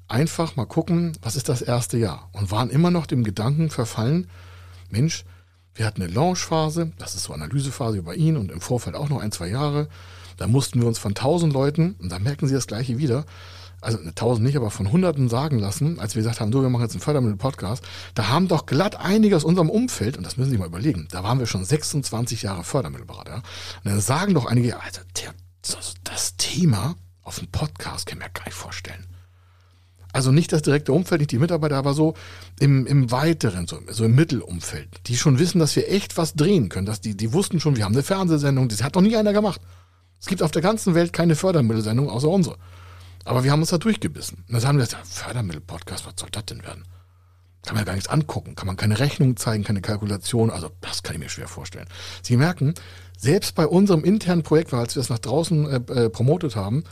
[0.08, 2.28] einfach mal gucken, was ist das erste Jahr?
[2.32, 4.28] Und waren immer noch dem Gedanken verfallen,
[4.90, 5.24] Mensch,
[5.76, 9.20] wir hatten eine Launchphase, das ist so Analysephase über ihn und im Vorfeld auch noch
[9.20, 9.88] ein, zwei Jahre.
[10.36, 13.24] Da mussten wir uns von tausend Leuten, und da merken Sie das gleiche wieder,
[13.84, 16.82] also tausend nicht, aber von hunderten sagen lassen, als wir gesagt haben, du, wir machen
[16.82, 20.58] jetzt einen Fördermittel-Podcast, da haben doch glatt einige aus unserem Umfeld, und das müssen Sie
[20.58, 25.02] mal überlegen, da waren wir schon 26 Jahre Fördermittelberater, und dann sagen doch einige, Alter,
[25.22, 29.06] der, das, das Thema auf dem Podcast kann ich mir gar nicht vorstellen.
[30.14, 32.14] Also nicht das direkte Umfeld, nicht die Mitarbeiter, aber so
[32.60, 36.68] im, im weiteren, so, so im Mittelumfeld, die schon wissen, dass wir echt was drehen
[36.68, 36.86] können.
[36.86, 39.60] Dass die, die wussten schon, wir haben eine Fernsehsendung, das hat noch nie einer gemacht.
[40.20, 42.58] Es gibt auf der ganzen Welt keine Fördermittelsendung außer unsere.
[43.24, 44.44] Aber wir haben uns da durchgebissen.
[44.48, 46.84] Und dann haben wir gesagt, Fördermittel-Podcast, was soll das denn werden?
[47.62, 50.50] Kann man ja gar nichts angucken, kann man keine Rechnung zeigen, keine Kalkulation.
[50.50, 51.88] Also das kann ich mir schwer vorstellen.
[52.22, 52.74] Sie merken,
[53.16, 56.84] selbst bei unserem internen Projekt, als wir es nach draußen äh, äh, promotet haben,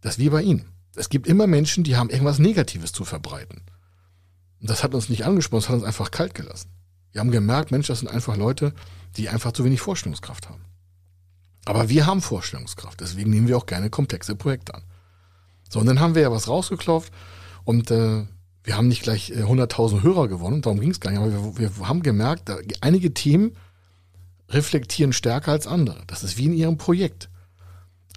[0.00, 0.64] dass wir bei Ihnen.
[0.96, 3.60] Es gibt immer Menschen, die haben irgendwas Negatives zu verbreiten.
[4.60, 6.70] Und das hat uns nicht angesprochen, das hat uns einfach kalt gelassen.
[7.12, 8.72] Wir haben gemerkt, Mensch, das sind einfach Leute,
[9.16, 10.64] die einfach zu wenig Vorstellungskraft haben.
[11.64, 14.82] Aber wir haben Vorstellungskraft, deswegen nehmen wir auch gerne komplexe Projekte an.
[15.68, 17.12] So, und dann haben wir ja was rausgeklopft
[17.64, 18.24] und äh,
[18.64, 21.78] wir haben nicht gleich äh, 100.000 Hörer gewonnen, darum ging es gar nicht, aber wir,
[21.78, 23.52] wir haben gemerkt, da, einige Themen
[24.48, 26.02] reflektieren stärker als andere.
[26.06, 27.28] Das ist wie in ihrem Projekt.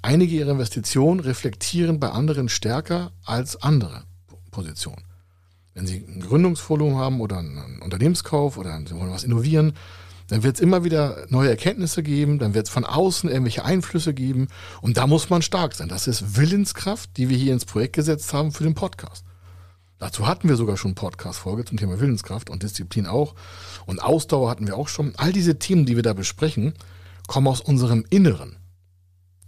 [0.02, 4.04] Einige ihrer Investitionen reflektieren bei anderen stärker als andere
[4.50, 5.04] Positionen.
[5.74, 9.74] Wenn Sie ein Gründungsvolumen haben oder einen Unternehmenskauf oder Sie wollen was innovieren,
[10.32, 14.14] dann wird es immer wieder neue Erkenntnisse geben, dann wird es von außen irgendwelche Einflüsse
[14.14, 14.48] geben
[14.82, 15.90] und da muss man stark sein.
[15.90, 19.26] Das ist Willenskraft, die wir hier ins Projekt gesetzt haben für den Podcast.
[20.00, 23.36] Dazu hatten wir sogar schon Podcast-Folge zum Thema Willenskraft und Disziplin auch.
[23.86, 25.12] Und Ausdauer hatten wir auch schon.
[25.18, 26.76] All diese Themen, die wir da besprechen,
[27.28, 28.56] kommen aus unserem Inneren.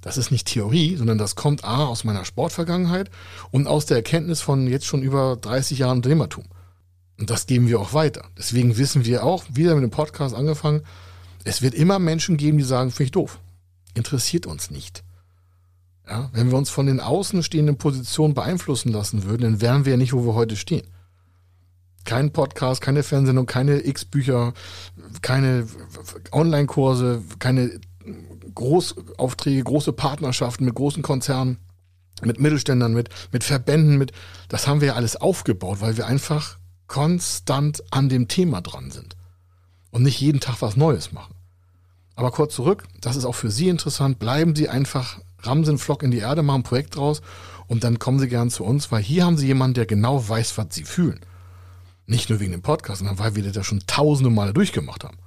[0.02, 3.10] Das ist nicht Theorie, sondern das kommt A aus meiner Sportvergangenheit
[3.52, 6.43] und aus der Erkenntnis von jetzt schon über 30 Jahren Unternehmertum.
[7.19, 8.26] Und das geben wir auch weiter.
[8.38, 10.82] Deswegen wissen wir auch, wieder mit dem Podcast angefangen,
[11.43, 13.39] es wird immer Menschen geben, die sagen, finde ich doof.
[13.93, 15.04] Interessiert uns nicht.
[16.08, 19.97] Ja, wenn wir uns von den außenstehenden Positionen beeinflussen lassen würden, dann wären wir ja
[19.97, 20.86] nicht, wo wir heute stehen.
[22.04, 24.54] Kein Podcast, keine Fernsehsendung, keine X-Bücher,
[25.21, 25.67] keine
[26.34, 27.80] Online-Kurse, keine
[28.54, 31.58] Großaufträge, große Partnerschaften mit großen Konzernen,
[32.21, 34.12] mit Mittelständern, mit, mit Verbänden, mit,
[34.49, 36.58] das haben wir ja alles aufgebaut, weil wir einfach
[36.94, 39.16] konstant an dem Thema dran sind
[39.90, 41.34] und nicht jeden Tag was Neues machen.
[42.14, 46.12] Aber kurz zurück, das ist auch für Sie interessant, bleiben Sie einfach, rammen Flock in
[46.12, 47.24] die Erde, machen ein Projekt draus
[47.66, 50.56] und dann kommen Sie gern zu uns, weil hier haben Sie jemanden, der genau weiß,
[50.60, 51.20] was Sie fühlen.
[52.06, 55.18] Nicht nur wegen dem Podcast, sondern weil wir das schon tausende Male durchgemacht haben.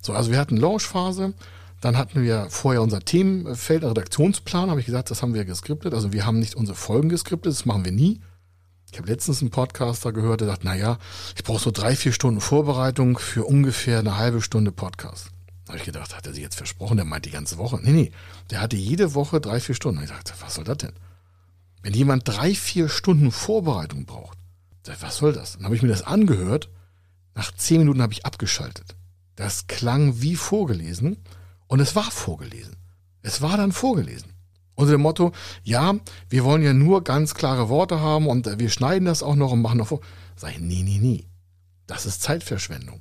[0.00, 1.34] So, also wir hatten Launchphase,
[1.82, 5.92] dann hatten wir vorher unser Themenfeld, Redaktionsplan, habe ich gesagt, das haben wir geskriptet.
[5.92, 8.22] Also wir haben nicht unsere Folgen geskriptet, das machen wir nie.
[8.92, 10.98] Ich habe letztens einen Podcaster gehört, der sagt, naja,
[11.34, 15.30] ich brauche so drei, vier Stunden Vorbereitung für ungefähr eine halbe Stunde Podcast.
[15.64, 17.80] Da habe ich gedacht, hat er sich jetzt versprochen, der meint die ganze Woche.
[17.82, 18.12] Nee, nee,
[18.50, 20.02] der hatte jede Woche drei, vier Stunden.
[20.02, 20.92] Ich dachte, was soll das denn?
[21.80, 24.36] Wenn jemand drei, vier Stunden Vorbereitung braucht,
[25.00, 25.54] was soll das?
[25.54, 26.68] Dann habe ich mir das angehört.
[27.34, 28.94] Nach zehn Minuten habe ich abgeschaltet.
[29.36, 31.16] Das klang wie vorgelesen.
[31.66, 32.76] Und es war vorgelesen.
[33.22, 34.31] Es war dann vorgelesen.
[34.74, 35.32] Unter dem Motto,
[35.62, 35.94] ja,
[36.28, 39.62] wir wollen ja nur ganz klare Worte haben und wir schneiden das auch noch und
[39.62, 40.00] machen noch vor.
[40.36, 41.26] Sag ich, nee, nee, nee.
[41.86, 43.00] Das ist Zeitverschwendung.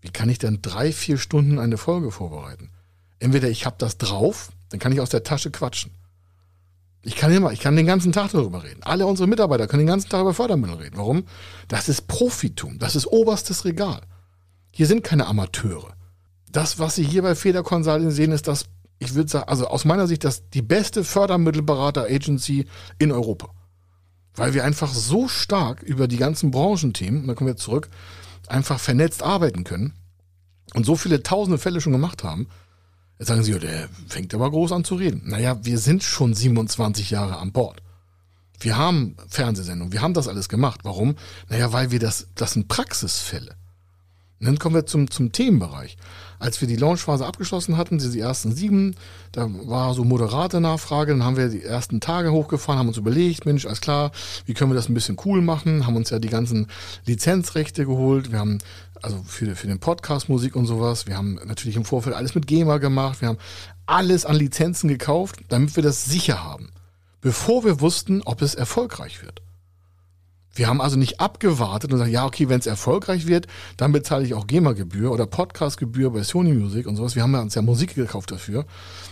[0.00, 2.70] Wie kann ich denn drei, vier Stunden eine Folge vorbereiten?
[3.18, 5.92] Entweder ich habe das drauf, dann kann ich aus der Tasche quatschen.
[7.02, 8.82] Ich kann immer, ich kann den ganzen Tag darüber reden.
[8.82, 10.98] Alle unsere Mitarbeiter können den ganzen Tag über Fördermittel reden.
[10.98, 11.24] Warum?
[11.68, 12.78] Das ist Profitum.
[12.78, 14.02] Das ist oberstes Regal.
[14.70, 15.94] Hier sind keine Amateure
[16.52, 18.66] das, was Sie hier bei Feder Consulting sehen, ist das,
[19.00, 22.66] ich würde sagen, also aus meiner Sicht, das die beste Fördermittelberater-Agency
[22.98, 23.48] in Europa.
[24.34, 27.88] Weil wir einfach so stark über die ganzen Branchenthemen, und dann kommen wir zurück,
[28.46, 29.94] einfach vernetzt arbeiten können
[30.74, 32.46] und so viele tausende Fälle schon gemacht haben.
[33.18, 35.22] Jetzt sagen Sie, der fängt aber groß an zu reden.
[35.24, 37.82] Naja, wir sind schon 27 Jahre an Bord.
[38.60, 40.80] Wir haben Fernsehsendungen, wir haben das alles gemacht.
[40.84, 41.16] Warum?
[41.48, 43.56] Naja, weil wir das, das sind Praxisfälle.
[44.40, 45.98] Und dann kommen wir zum, zum Themenbereich.
[46.38, 48.96] Als wir die Launchphase abgeschlossen hatten, die ersten sieben,
[49.32, 53.44] da war so moderate Nachfrage, dann haben wir die ersten Tage hochgefahren, haben uns überlegt,
[53.44, 54.12] Mensch, alles klar,
[54.46, 56.68] wie können wir das ein bisschen cool machen, haben uns ja die ganzen
[57.04, 58.58] Lizenzrechte geholt, wir haben
[59.02, 62.46] also für, für den Podcast Musik und sowas, wir haben natürlich im Vorfeld alles mit
[62.46, 63.38] GEMA gemacht, wir haben
[63.84, 66.70] alles an Lizenzen gekauft, damit wir das sicher haben,
[67.20, 69.42] bevor wir wussten, ob es erfolgreich wird.
[70.60, 73.46] Wir haben also nicht abgewartet und gesagt, ja, okay, wenn es erfolgreich wird,
[73.78, 77.16] dann bezahle ich auch GEMA-Gebühr oder Podcast-Gebühr bei Sony Music und sowas.
[77.16, 78.66] Wir haben ja uns ja Musik gekauft dafür,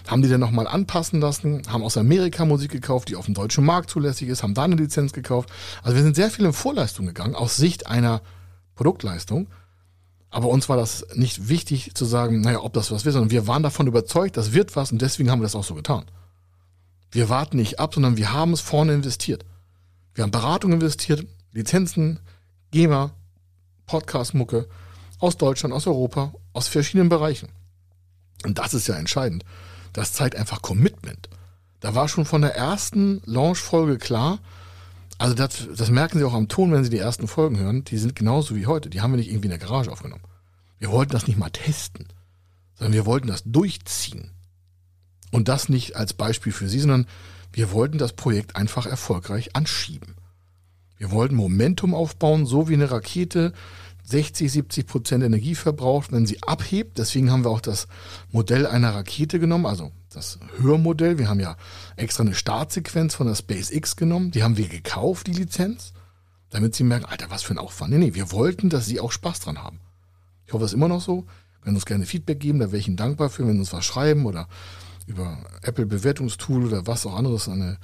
[0.07, 3.65] haben die dann nochmal anpassen lassen, haben aus Amerika Musik gekauft, die auf dem deutschen
[3.65, 5.49] Markt zulässig ist, haben da eine Lizenz gekauft.
[5.83, 8.21] Also wir sind sehr viel in Vorleistung gegangen, aus Sicht einer
[8.75, 9.49] Produktleistung.
[10.29, 13.47] Aber uns war das nicht wichtig zu sagen, naja, ob das was wird, sondern wir
[13.47, 16.05] waren davon überzeugt, das wird was und deswegen haben wir das auch so getan.
[17.11, 19.47] Wir warten nicht ab, sondern wir haben es vorne investiert.
[20.13, 22.21] Wir haben Beratung investiert, Lizenzen,
[22.71, 23.13] GEMA,
[23.87, 24.69] Podcast-Mucke
[25.19, 27.49] aus Deutschland, aus Europa, aus verschiedenen Bereichen.
[28.45, 29.45] Und das ist ja entscheidend.
[29.93, 31.29] Das zeigt einfach Commitment.
[31.81, 34.41] Da war schon von der ersten Launch-Folge klar,
[35.19, 37.99] also das, das merken Sie auch am Ton, wenn Sie die ersten Folgen hören, die
[37.99, 38.89] sind genauso wie heute.
[38.89, 40.23] Die haben wir nicht irgendwie in der Garage aufgenommen.
[40.79, 42.07] Wir wollten das nicht mal testen,
[42.77, 44.31] sondern wir wollten das durchziehen.
[45.33, 47.07] Und das nicht als Beispiel für Sie, sondern
[47.53, 50.15] wir wollten das Projekt einfach erfolgreich anschieben.
[50.99, 53.53] Wir wollten Momentum aufbauen, so wie eine Rakete
[54.05, 56.99] 60, 70 Prozent Energie verbraucht, wenn sie abhebt.
[56.99, 57.89] Deswegen haben wir auch das
[58.33, 61.19] Modell einer Rakete genommen, also das Hörmodell.
[61.19, 61.57] Wir haben ja
[61.97, 64.31] extra eine Startsequenz von der SpaceX genommen.
[64.31, 65.93] Die haben wir gekauft, die Lizenz,
[66.51, 67.93] damit sie merken, Alter, was für ein Aufwand.
[67.93, 69.81] Nee, nee, wir wollten, dass sie auch Spaß dran haben.
[70.47, 71.27] Ich hoffe, es ist immer noch so.
[71.63, 73.85] Können uns gerne Feedback geben, da wäre ich Ihnen dankbar für, wenn Sie uns was
[73.85, 74.49] schreiben oder
[75.07, 77.77] über Apple Bewertungstool oder was auch anderes eine,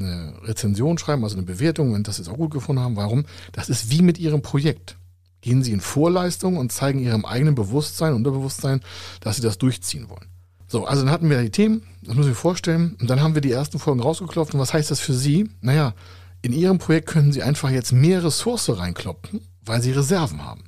[0.00, 2.96] eine Rezension schreiben, also eine Bewertung, wenn das jetzt auch gut gefunden haben.
[2.96, 3.24] Warum?
[3.52, 4.96] Das ist wie mit Ihrem Projekt.
[5.40, 8.80] Gehen Sie in Vorleistung und zeigen Ihrem eigenen Bewusstsein, Unterbewusstsein,
[9.20, 10.28] dass Sie das durchziehen wollen.
[10.66, 13.40] So, also dann hatten wir die Themen, das müssen wir vorstellen, und dann haben wir
[13.40, 14.54] die ersten Folgen rausgeklopft.
[14.54, 15.50] Und was heißt das für Sie?
[15.60, 15.94] Naja,
[16.42, 20.62] in Ihrem Projekt können Sie einfach jetzt mehr Ressource reinkloppen, weil Sie Reserven haben.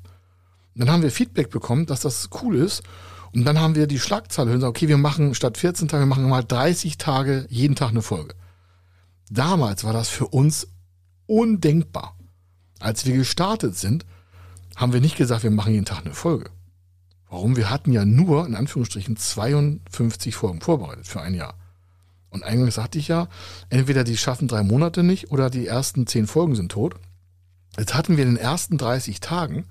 [0.75, 2.83] Und dann haben wir Feedback bekommen, dass das cool ist.
[3.35, 6.29] Und dann haben wir die Schlagzahl sagen, okay, wir machen statt 14 Tage, wir machen
[6.29, 8.35] mal 30 Tage jeden Tag eine Folge.
[9.33, 10.69] Damals war das für uns
[11.27, 12.19] undenkbar.
[12.81, 14.05] Als wir gestartet sind,
[14.77, 16.51] haben wir nicht gesagt, wir machen jeden Tag eine Folge.
[17.31, 17.57] Warum?
[17.57, 21.55] Wir hatten ja nur, in Anführungsstrichen, 52 Folgen vorbereitet für ein Jahr.
[22.29, 23.29] Und eigentlich sagte ich ja,
[23.71, 26.97] entweder die schaffen drei Monate nicht oder die ersten zehn Folgen sind tot.
[27.79, 29.65] Jetzt hatten wir in den ersten 30 Tagen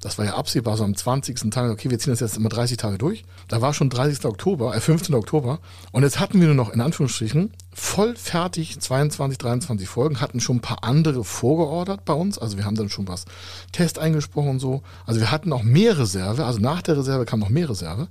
[0.00, 1.50] das war ja absehbar, so am 20.
[1.50, 3.24] Tag, okay, wir ziehen das jetzt immer 30 Tage durch.
[3.48, 4.24] Da war schon 30.
[4.26, 5.14] Oktober, äh 15.
[5.14, 5.58] Oktober.
[5.90, 10.56] Und jetzt hatten wir nur noch, in Anführungsstrichen, voll fertig 22, 23 Folgen, hatten schon
[10.56, 12.38] ein paar andere vorgeordert bei uns.
[12.38, 13.24] Also wir haben dann schon was
[13.72, 14.82] Test eingesprochen und so.
[15.06, 18.08] Also wir hatten auch mehr Reserve, also nach der Reserve kam noch mehr Reserve.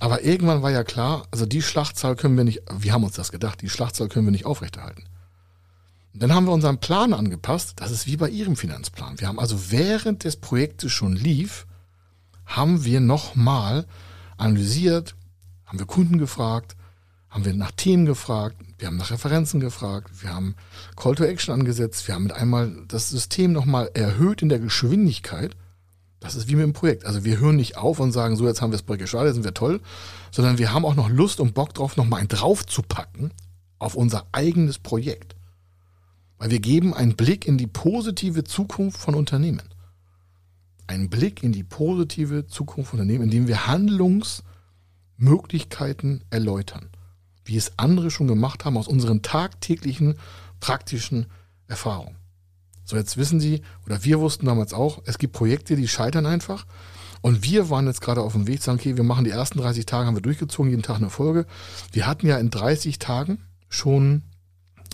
[0.00, 3.32] Aber irgendwann war ja klar, also die Schlachtzahl können wir nicht, wir haben uns das
[3.32, 5.04] gedacht, die Schlachtzahl können wir nicht aufrechterhalten.
[6.14, 7.74] Dann haben wir unseren Plan angepasst.
[7.76, 9.20] Das ist wie bei Ihrem Finanzplan.
[9.20, 11.66] Wir haben also während des Projektes schon lief,
[12.46, 13.86] haben wir nochmal
[14.36, 15.14] analysiert,
[15.66, 16.76] haben wir Kunden gefragt,
[17.28, 20.54] haben wir nach Themen gefragt, wir haben nach Referenzen gefragt, wir haben
[20.96, 25.56] Call to Action angesetzt, wir haben mit einmal das System nochmal erhöht in der Geschwindigkeit.
[26.20, 27.04] Das ist wie mit dem Projekt.
[27.04, 29.44] Also wir hören nicht auf und sagen, so jetzt haben wir das Projekt jetzt sind
[29.44, 29.80] wir toll,
[30.30, 33.32] sondern wir haben auch noch Lust und Bock drauf, nochmal einen draufzupacken
[33.78, 35.34] auf unser eigenes Projekt.
[36.38, 39.64] Weil wir geben einen Blick in die positive Zukunft von Unternehmen.
[40.86, 46.90] Einen Blick in die positive Zukunft von Unternehmen, indem wir Handlungsmöglichkeiten erläutern.
[47.48, 50.16] Wie es andere schon gemacht haben aus unseren tagtäglichen
[50.60, 51.26] praktischen
[51.66, 52.16] Erfahrungen.
[52.84, 56.66] So, jetzt wissen Sie, oder wir wussten damals auch, es gibt Projekte, die scheitern einfach.
[57.22, 59.86] Und wir waren jetzt gerade auf dem Weg sagen, okay, wir machen die ersten 30
[59.86, 61.46] Tage, haben wir durchgezogen, jeden Tag eine Folge.
[61.90, 63.38] Wir hatten ja in 30 Tagen
[63.70, 64.24] schon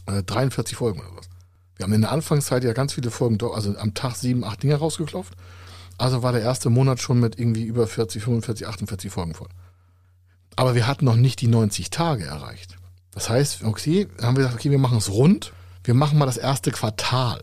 [0.07, 1.29] äh, 43 Folgen oder was.
[1.77, 4.77] Wir haben in der Anfangszeit ja ganz viele Folgen, also am Tag sieben, acht Dinge
[4.77, 5.35] rausgeklopft.
[5.99, 9.49] Also war der erste Monat schon mit irgendwie über 40, 45, 48 Folgen voll.
[10.57, 12.77] Aber wir hatten noch nicht die 90 Tage erreicht.
[13.13, 15.53] Das heißt, okay, haben wir gesagt, okay, wir machen es rund.
[15.83, 17.41] Wir machen mal das erste Quartal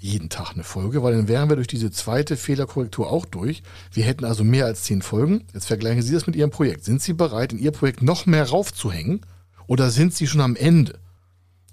[0.00, 3.62] jeden Tag eine Folge, weil dann wären wir durch diese zweite Fehlerkorrektur auch durch.
[3.92, 5.44] Wir hätten also mehr als zehn Folgen.
[5.52, 6.84] Jetzt vergleichen Sie das mit Ihrem Projekt.
[6.84, 9.22] Sind Sie bereit, in Ihr Projekt noch mehr raufzuhängen?
[9.66, 10.98] Oder sind Sie schon am Ende?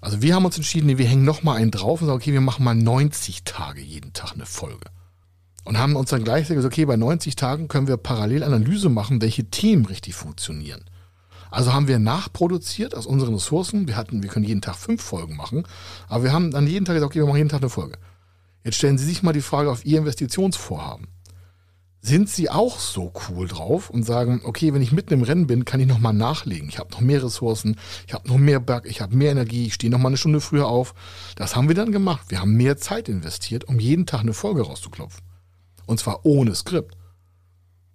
[0.00, 2.40] Also wir haben uns entschieden, wir hängen noch mal einen drauf und sagen, okay, wir
[2.40, 4.90] machen mal 90 Tage jeden Tag eine Folge.
[5.66, 9.20] Und haben uns dann gleich gesagt, okay, bei 90 Tagen können wir parallel Analyse machen,
[9.20, 10.84] welche Themen richtig funktionieren.
[11.50, 13.88] Also haben wir nachproduziert aus unseren Ressourcen.
[13.88, 15.64] Wir hatten, wir können jeden Tag fünf Folgen machen,
[16.08, 17.98] aber wir haben dann jeden Tag gesagt, okay, wir machen jeden Tag eine Folge.
[18.64, 21.08] Jetzt stellen Sie sich mal die Frage auf Ihr Investitionsvorhaben
[22.06, 25.64] sind sie auch so cool drauf und sagen, okay, wenn ich mitten im Rennen bin,
[25.64, 26.68] kann ich nochmal nachlegen.
[26.68, 27.76] Ich habe noch mehr Ressourcen,
[28.06, 30.68] ich habe noch mehr Berg, ich habe mehr Energie, ich stehe nochmal eine Stunde früher
[30.68, 30.94] auf.
[31.34, 32.26] Das haben wir dann gemacht.
[32.28, 35.25] Wir haben mehr Zeit investiert, um jeden Tag eine Folge rauszuklopfen.
[35.86, 36.96] Und zwar ohne Skript.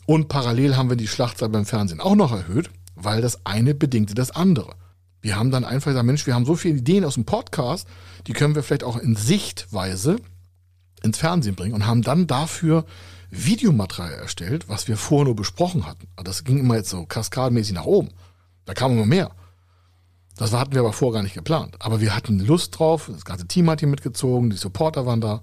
[0.05, 4.13] Und parallel haben wir die Schlachtzahl beim Fernsehen auch noch erhöht, weil das eine bedingte
[4.13, 4.75] das andere.
[5.21, 7.87] Wir haben dann einfach gesagt, Mensch, wir haben so viele Ideen aus dem Podcast,
[8.27, 10.17] die können wir vielleicht auch in Sichtweise
[11.03, 12.85] ins Fernsehen bringen und haben dann dafür
[13.29, 16.07] Videomaterial erstellt, was wir vorher nur besprochen hatten.
[16.23, 18.09] Das ging immer jetzt so kaskadenmäßig nach oben.
[18.65, 19.31] Da kam immer mehr.
[20.37, 21.75] Das hatten wir aber vorher gar nicht geplant.
[21.79, 23.09] Aber wir hatten Lust drauf.
[23.11, 24.49] Das ganze Team hat hier mitgezogen.
[24.49, 25.41] Die Supporter waren da.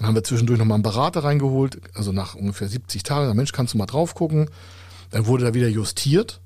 [0.00, 1.78] Dann haben wir zwischendurch nochmal einen Berater reingeholt.
[1.92, 3.26] Also nach ungefähr 70 Tagen.
[3.26, 4.48] Der Mensch, kannst du mal drauf gucken.
[5.10, 6.40] Dann wurde da wieder justiert.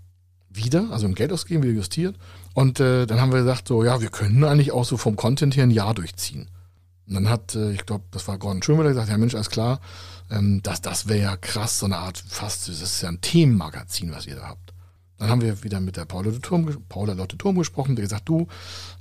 [0.50, 0.88] Wieder.
[0.90, 2.16] Also im Geld ausgeben, wieder justiert.
[2.52, 5.56] Und äh, dann haben wir gesagt, so, ja, wir könnten eigentlich auch so vom Content
[5.56, 6.48] her ein Jahr durchziehen.
[7.06, 9.80] Und dann hat, äh, ich glaube, das war Gordon Schönwelder gesagt, ja Mensch, alles klar,
[10.30, 14.12] ähm, das, das wäre ja krass, so eine Art fast, das ist ja ein Themenmagazin,
[14.12, 14.63] was ihr da habt.
[15.18, 18.48] Dann haben wir wieder mit der Paula Turm, Paula Lotte Turm gesprochen, die gesagt, du,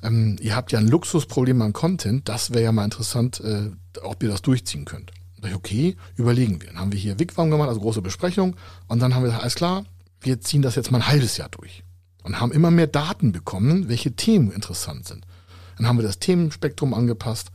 [0.04, 4.22] ähm, ihr habt ja ein Luxusproblem an Content, das wäre ja mal interessant, äh, ob
[4.22, 5.12] ihr das durchziehen könnt.
[5.42, 6.70] Da ich, okay, überlegen wir.
[6.70, 8.56] Dann haben wir hier Wigwam gemacht, also große Besprechung,
[8.88, 9.86] und dann haben wir gesagt, alles klar,
[10.22, 11.84] wir ziehen das jetzt mal ein halbes Jahr durch.
[12.24, 15.26] Und haben immer mehr Daten bekommen, welche Themen interessant sind.
[15.78, 17.52] Dann haben wir das Themenspektrum angepasst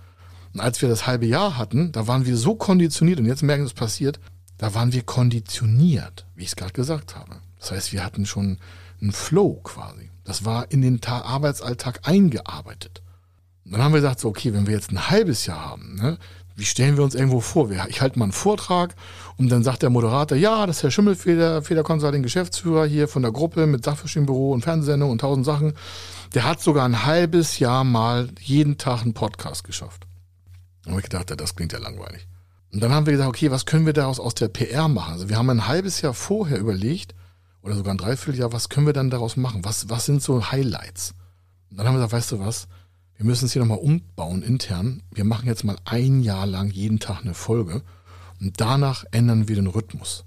[0.53, 3.63] Und als wir das halbe Jahr hatten, da waren wir so konditioniert, und jetzt merken
[3.63, 4.19] wir, es passiert,
[4.59, 7.37] da waren wir konditioniert, wie ich es gerade gesagt habe.
[7.59, 8.59] Das heißt, wir hatten schon
[9.01, 10.11] einen Flow quasi.
[10.25, 13.03] Das war in den Ta Arbeitsalltag eingearbeitet.
[13.65, 16.19] Und dann haben wir gesagt, so, okay, wenn wir jetzt ein halbes Jahr haben, ne,
[16.57, 17.71] wie stellen wir uns irgendwo vor?
[17.89, 18.97] Ich halte mal einen Vortrag
[19.37, 23.23] und dann sagt der Moderator, ja, das ist Herr Schimmelfeder, Feder Consulting Geschäftsführer hier von
[23.23, 25.75] der Gruppe mit Sachverständigenbüro und Fernsehsendung und tausend Sachen.
[26.35, 30.07] Der hat sogar ein halbes Jahr mal jeden Tag einen Podcast geschafft.
[30.87, 32.27] Und ich gedacht, das klingt ja langweilig.
[32.73, 35.13] Und dann haben wir gesagt, okay, was können wir daraus aus der PR machen?
[35.13, 37.15] Also wir haben ein halbes Jahr vorher überlegt,
[37.69, 39.63] oder sogar ein Dreivierteljahr, was können wir dann daraus machen?
[39.63, 41.15] Was, was sind so Highlights?
[41.71, 42.67] Und dann haben wir gesagt, weißt du was?
[43.17, 45.03] Wir müssen es hier nochmal umbauen intern.
[45.13, 47.83] Wir machen jetzt mal ein Jahr lang jeden Tag eine Folge
[48.41, 50.25] und danach ändern wir den Rhythmus.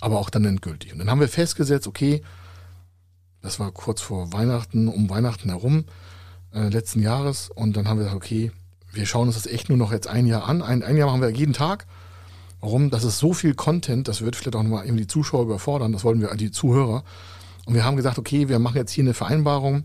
[0.00, 0.92] Aber auch dann endgültig.
[0.92, 2.22] Und dann haben wir festgesetzt, okay,
[3.40, 5.84] das war kurz vor Weihnachten, um Weihnachten herum,
[6.52, 7.50] äh, letzten Jahres.
[7.50, 8.50] Und dann haben wir gesagt, okay,
[8.92, 10.60] wir schauen uns das echt nur noch jetzt ein Jahr an.
[10.60, 11.86] Ein, ein Jahr machen wir jeden Tag.
[12.60, 12.90] Warum?
[12.90, 16.04] Das ist so viel Content, das wird vielleicht auch nochmal eben die Zuschauer überfordern, das
[16.04, 17.04] wollten wir, die Zuhörer.
[17.66, 19.84] Und wir haben gesagt, okay, wir machen jetzt hier eine Vereinbarung,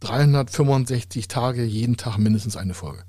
[0.00, 3.04] 365 Tage, jeden Tag mindestens eine Folge.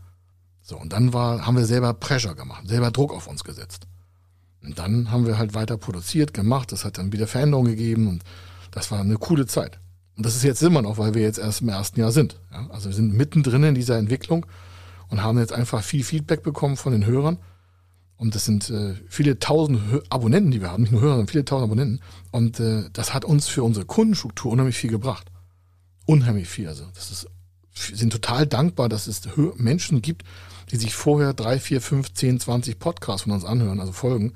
[0.61, 3.87] So, und dann war, haben wir selber Pressure gemacht, selber Druck auf uns gesetzt.
[4.63, 8.23] Und dann haben wir halt weiter produziert, gemacht, das hat dann wieder Veränderungen gegeben und
[8.71, 9.79] das war eine coole Zeit.
[10.17, 12.39] Und das ist jetzt immer noch, weil wir jetzt erst im ersten Jahr sind.
[12.51, 12.67] Ja?
[12.71, 14.45] Also wir sind mittendrin in dieser Entwicklung
[15.09, 17.37] und haben jetzt einfach viel Feedback bekommen von den Hörern.
[18.17, 21.45] Und das sind äh, viele tausend Abonnenten, die wir haben, nicht nur Hörer, sondern viele
[21.45, 21.99] tausend Abonnenten.
[22.31, 25.29] Und äh, das hat uns für unsere Kundenstruktur unheimlich viel gebracht.
[26.05, 26.67] Unheimlich viel.
[26.67, 27.27] Also das ist,
[27.89, 29.21] wir sind total dankbar, dass es
[29.57, 30.23] Menschen gibt,
[30.71, 34.33] die sich vorher drei, vier, fünf, zehn, zwanzig Podcasts von uns anhören, also Folgen,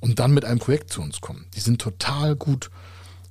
[0.00, 1.46] und dann mit einem Projekt zu uns kommen.
[1.54, 2.70] Die sind total gut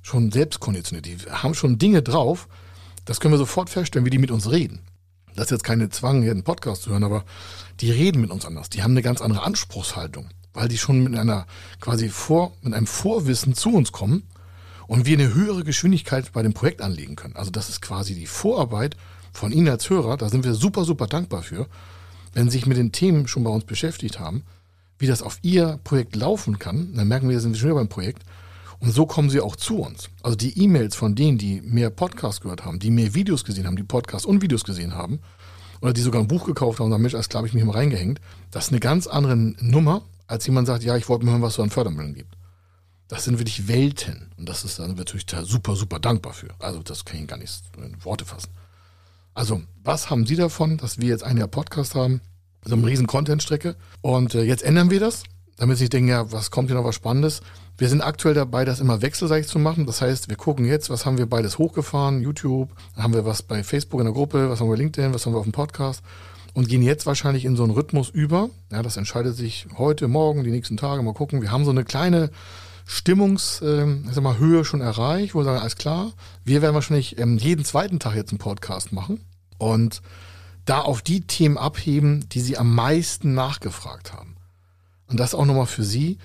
[0.02, 1.06] schon selbst konditioniert.
[1.06, 2.48] Die haben schon Dinge drauf.
[3.04, 4.80] Das können wir sofort feststellen, wie die mit uns reden.
[5.34, 7.24] Das ist jetzt keine Zwang, hier einen Podcast zu hören, aber
[7.80, 8.70] die reden mit uns anders.
[8.70, 11.46] Die haben eine ganz andere Anspruchshaltung, weil die schon mit einer
[11.80, 14.24] quasi vor, mit einem Vorwissen zu uns kommen
[14.86, 17.36] und wir eine höhere Geschwindigkeit bei dem Projekt anlegen können.
[17.36, 18.96] Also das ist quasi die Vorarbeit
[19.32, 20.16] von Ihnen als Hörer.
[20.16, 21.66] Da sind wir super, super dankbar für,
[22.32, 24.44] wenn Sie sich mit den Themen schon bei uns beschäftigt haben,
[24.98, 26.94] wie das auf Ihr Projekt laufen kann.
[26.94, 28.22] Dann merken wir, sind wir schon wieder beim Projekt
[28.84, 30.10] und so kommen sie auch zu uns.
[30.22, 33.76] Also die E-Mails von denen, die mehr Podcasts gehört haben, die mehr Videos gesehen haben,
[33.76, 35.20] die Podcasts und Videos gesehen haben,
[35.80, 37.72] oder die sogar ein Buch gekauft haben und sagen, Mensch, als glaube ich mich mal
[37.72, 38.20] reingehängt,
[38.50, 41.54] das ist eine ganz andere Nummer, als jemand sagt, ja, ich wollte mal hören, was
[41.54, 42.36] es an Fördermitteln gibt.
[43.08, 44.30] Das sind wirklich Welten.
[44.36, 46.48] Und das ist dann natürlich da super, super dankbar für.
[46.58, 48.50] Also das kann ich gar nicht in Worte fassen.
[49.32, 52.20] Also, was haben Sie davon, dass wir jetzt ein Jahr Podcast haben?
[52.64, 53.76] So eine riesen Content-Strecke.
[54.02, 55.24] Und äh, jetzt ändern wir das,
[55.56, 57.40] damit Sie denken, ja, was kommt hier noch was Spannendes?
[57.76, 59.86] Wir sind aktuell dabei, das immer wechselseitig zu machen.
[59.86, 63.64] Das heißt, wir gucken jetzt, was haben wir beides hochgefahren, YouTube, haben wir was bei
[63.64, 66.02] Facebook in der Gruppe, was haben wir LinkedIn, was haben wir auf dem Podcast
[66.54, 68.48] und gehen jetzt wahrscheinlich in so einen Rhythmus über.
[68.70, 71.02] Ja, das entscheidet sich heute, morgen, die nächsten Tage.
[71.02, 71.42] Mal gucken.
[71.42, 72.30] Wir haben so eine kleine
[72.86, 74.08] Stimmungs, ähm,
[74.64, 76.12] schon erreicht, wo wir sagen, alles klar.
[76.44, 79.20] Wir werden wahrscheinlich ähm, jeden zweiten Tag jetzt einen Podcast machen
[79.58, 80.00] und
[80.64, 84.36] da auf die Themen abheben, die Sie am meisten nachgefragt haben.
[85.08, 86.18] Und das auch nochmal für Sie.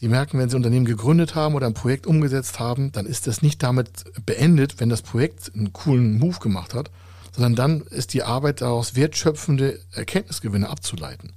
[0.00, 3.26] Sie merken, wenn Sie ein Unternehmen gegründet haben oder ein Projekt umgesetzt haben, dann ist
[3.26, 6.90] das nicht damit beendet, wenn das Projekt einen coolen Move gemacht hat,
[7.32, 11.32] sondern dann ist die Arbeit daraus wertschöpfende Erkenntnisgewinne abzuleiten.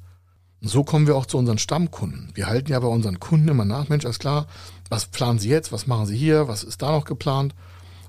[0.62, 2.30] Und so kommen wir auch zu unseren Stammkunden.
[2.36, 4.46] Wir halten ja bei unseren Kunden immer nach, Mensch, alles klar,
[4.90, 7.56] was planen Sie jetzt, was machen Sie hier, was ist da noch geplant?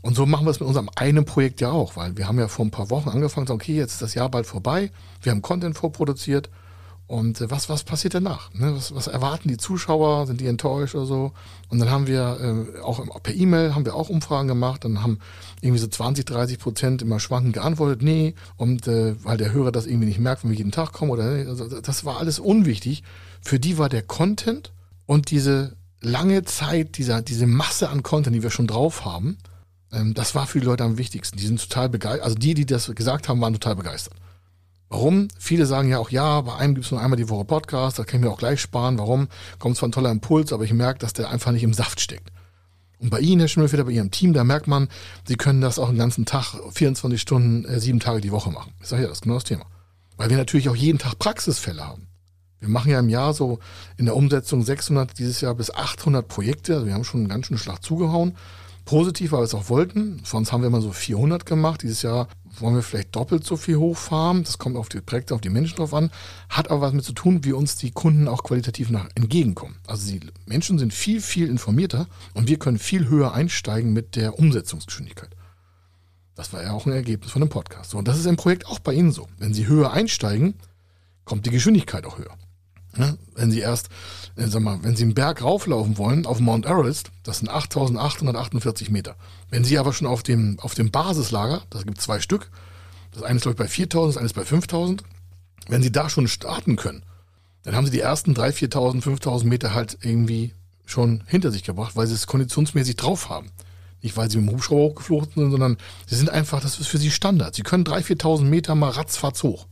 [0.02, 2.48] Und so machen wir es mit unserem einen Projekt ja auch, weil wir haben ja
[2.48, 4.90] vor ein paar Wochen angefangen, okay, jetzt ist das Jahr bald vorbei,
[5.22, 6.50] wir haben Content vorproduziert,
[7.06, 8.52] und äh, was, was passiert danach?
[8.54, 8.74] Ne?
[8.74, 10.26] Was, was erwarten die Zuschauer?
[10.26, 11.32] Sind die enttäuscht oder so?
[11.68, 14.84] Und dann haben wir äh, auch per E-Mail haben wir auch Umfragen gemacht.
[14.84, 15.18] Dann haben
[15.60, 18.34] irgendwie so 20, 30 Prozent immer schwankend geantwortet, nee.
[18.56, 21.30] Und äh, weil der Hörer das irgendwie nicht merkt, wenn wir jeden Tag kommen oder
[21.32, 21.46] nee.
[21.46, 23.02] also, das war alles unwichtig.
[23.42, 24.72] Für die war der Content
[25.06, 29.38] und diese lange Zeit, dieser, diese Masse an Content, die wir schon drauf haben,
[29.92, 31.36] ähm, das war für die Leute am wichtigsten.
[31.36, 32.24] Die sind total begeistert.
[32.24, 34.14] Also die, die das gesagt haben, waren total begeistert.
[34.92, 35.28] Warum?
[35.38, 38.04] Viele sagen ja auch, ja, bei einem gibt es nur einmal die Woche Podcast, da
[38.04, 38.98] kann ich mir auch gleich sparen.
[38.98, 39.28] Warum?
[39.58, 42.30] Kommt zwar ein toller Impuls, aber ich merke, dass der einfach nicht im Saft steckt.
[42.98, 44.88] Und bei Ihnen, Herr Schimmelfeder, bei Ihrem Team, da merkt man,
[45.24, 48.74] Sie können das auch den ganzen Tag, 24 Stunden, äh, sieben Tage die Woche machen.
[48.82, 49.64] Ich sage ja, das ist genau das Thema.
[50.18, 52.06] Weil wir natürlich auch jeden Tag Praxisfälle haben.
[52.60, 53.60] Wir machen ja im Jahr so
[53.96, 56.74] in der Umsetzung 600, dieses Jahr bis 800 Projekte.
[56.74, 58.36] Also wir haben schon einen ganz schönen Schlag zugehauen.
[58.84, 60.20] Positiv, weil wir es auch wollten.
[60.22, 61.82] Sonst haben wir immer so 400 gemacht.
[61.82, 62.28] Dieses Jahr
[62.60, 64.44] wollen wir vielleicht doppelt so viel hochfahren.
[64.44, 66.10] Das kommt auf die Projekte, auf die Menschen drauf an.
[66.48, 69.76] Hat aber was mit zu tun, wie uns die Kunden auch qualitativ nach entgegenkommen.
[69.86, 74.38] Also die Menschen sind viel, viel informierter und wir können viel höher einsteigen mit der
[74.38, 75.30] Umsetzungsgeschwindigkeit.
[76.34, 77.90] Das war ja auch ein Ergebnis von dem Podcast.
[77.90, 79.28] So, und das ist im Projekt auch bei Ihnen so.
[79.38, 80.54] Wenn Sie höher einsteigen,
[81.24, 82.36] kommt die Geschwindigkeit auch höher.
[82.96, 83.18] Ne?
[83.34, 83.88] Wenn Sie erst,
[84.36, 88.90] äh, sag mal, wenn Sie einen Berg rauflaufen wollen auf Mount Everest, das sind 8848
[88.90, 89.16] Meter.
[89.50, 92.50] Wenn Sie aber schon auf dem, auf dem Basislager, das gibt zwei Stück,
[93.12, 95.02] das eine ist glaube ich bei 4000, das eine ist bei 5000,
[95.68, 97.04] wenn Sie da schon starten können,
[97.62, 100.52] dann haben Sie die ersten 3.000, 4.000, 5.000 Meter halt irgendwie
[100.84, 103.50] schon hinter sich gebracht, weil Sie es konditionsmäßig drauf haben.
[104.02, 105.76] Nicht, weil Sie mit dem Hubschrauber hochgeflogen sind, sondern
[106.06, 107.54] Sie sind einfach, das ist für Sie Standard.
[107.54, 109.66] Sie können 3.000, 4.000 Meter mal ratzfatz hoch.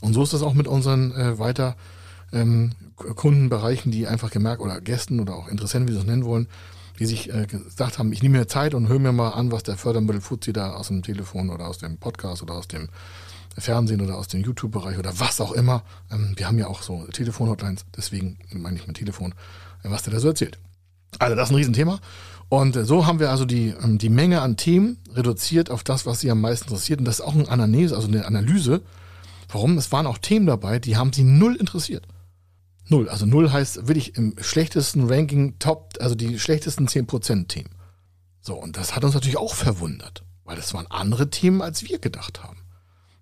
[0.00, 1.76] Und so ist das auch mit unseren äh, weiter
[2.32, 6.48] ähm, Kundenbereichen, die einfach gemerkt oder Gästen oder auch Interessenten, wie sie es nennen wollen,
[6.98, 9.64] die sich äh, gesagt haben, ich nehme mir Zeit und höre mir mal an, was
[9.64, 12.88] der Fördermittel Fuzzi da aus dem Telefon oder aus dem Podcast oder aus dem
[13.56, 15.82] Fernsehen oder aus dem YouTube-Bereich oder was auch immer.
[16.10, 19.32] Ähm, wir haben ja auch so Telefon-Hotlines, deswegen meine ich mein Telefon,
[19.82, 20.58] äh, was der da so erzählt.
[21.18, 22.00] Also das ist ein Riesenthema.
[22.48, 26.06] Und äh, so haben wir also die, ähm, die Menge an Themen reduziert auf das,
[26.06, 27.00] was sie am meisten interessiert.
[27.00, 28.82] Und das ist auch eine Analyse, also eine Analyse.
[29.48, 29.78] Warum?
[29.78, 32.06] Es waren auch Themen dabei, die haben sie null interessiert.
[32.88, 33.08] Null.
[33.08, 37.70] Also null heißt wirklich im schlechtesten Ranking Top, also die schlechtesten 10% Themen.
[38.40, 41.98] So, und das hat uns natürlich auch verwundert, weil das waren andere Themen, als wir
[41.98, 42.58] gedacht haben.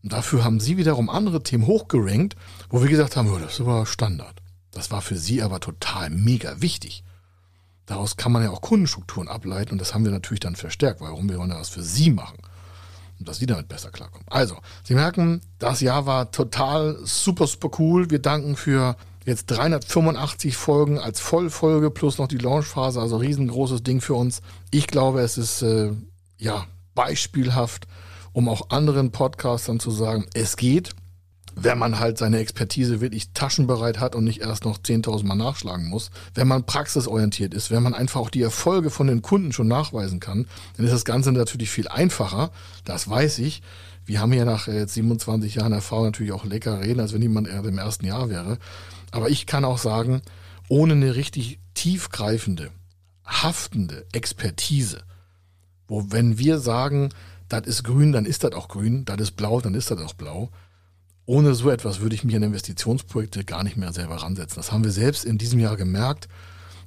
[0.03, 2.35] Und dafür haben sie wiederum andere Themen hochgerankt,
[2.71, 4.43] wo wir gesagt haben, oh, das ist aber Standard.
[4.73, 7.05] Das war für sie aber total mega wichtig.
[7.87, 11.01] Daraus kann man ja auch Kundenstrukturen ableiten und das haben wir natürlich dann verstärkt.
[11.01, 11.29] Warum?
[11.29, 12.39] Wir wollen das für sie machen.
[13.21, 14.27] Dass sie damit besser klarkommen.
[14.29, 18.11] Also, Sie merken, das Jahr war total super, super cool.
[18.11, 24.01] Wir danken für Jetzt 385 Folgen als Vollfolge plus noch die Launchphase, also riesengroßes Ding
[24.01, 24.43] für uns.
[24.71, 25.93] Ich glaube, es ist äh,
[26.39, 27.87] ja beispielhaft,
[28.33, 30.91] um auch anderen Podcastern zu sagen, es geht,
[31.55, 35.89] wenn man halt seine Expertise wirklich taschenbereit hat und nicht erst noch 10.000 Mal nachschlagen
[35.89, 36.11] muss.
[36.35, 40.19] Wenn man praxisorientiert ist, wenn man einfach auch die Erfolge von den Kunden schon nachweisen
[40.19, 40.47] kann,
[40.77, 42.51] dann ist das Ganze natürlich viel einfacher.
[42.85, 43.63] Das weiß ich.
[44.05, 47.49] Wir haben ja nach jetzt 27 Jahren Erfahrung natürlich auch lecker reden, als wenn jemand
[47.49, 48.59] im ersten Jahr wäre.
[49.13, 50.23] Aber ich kann auch sagen,
[50.69, 52.71] ohne eine richtig tiefgreifende,
[53.25, 55.05] haftende Expertise,
[55.87, 57.11] wo wenn wir sagen,
[57.49, 60.15] das ist grün, dann ist das auch grün, das ist blau, dann ist das auch
[60.15, 60.51] blau.
[61.27, 64.57] Ohne so etwas würde ich mich an Investitionsprojekte gar nicht mehr selber ransetzen.
[64.57, 66.29] Das haben wir selbst in diesem Jahr gemerkt.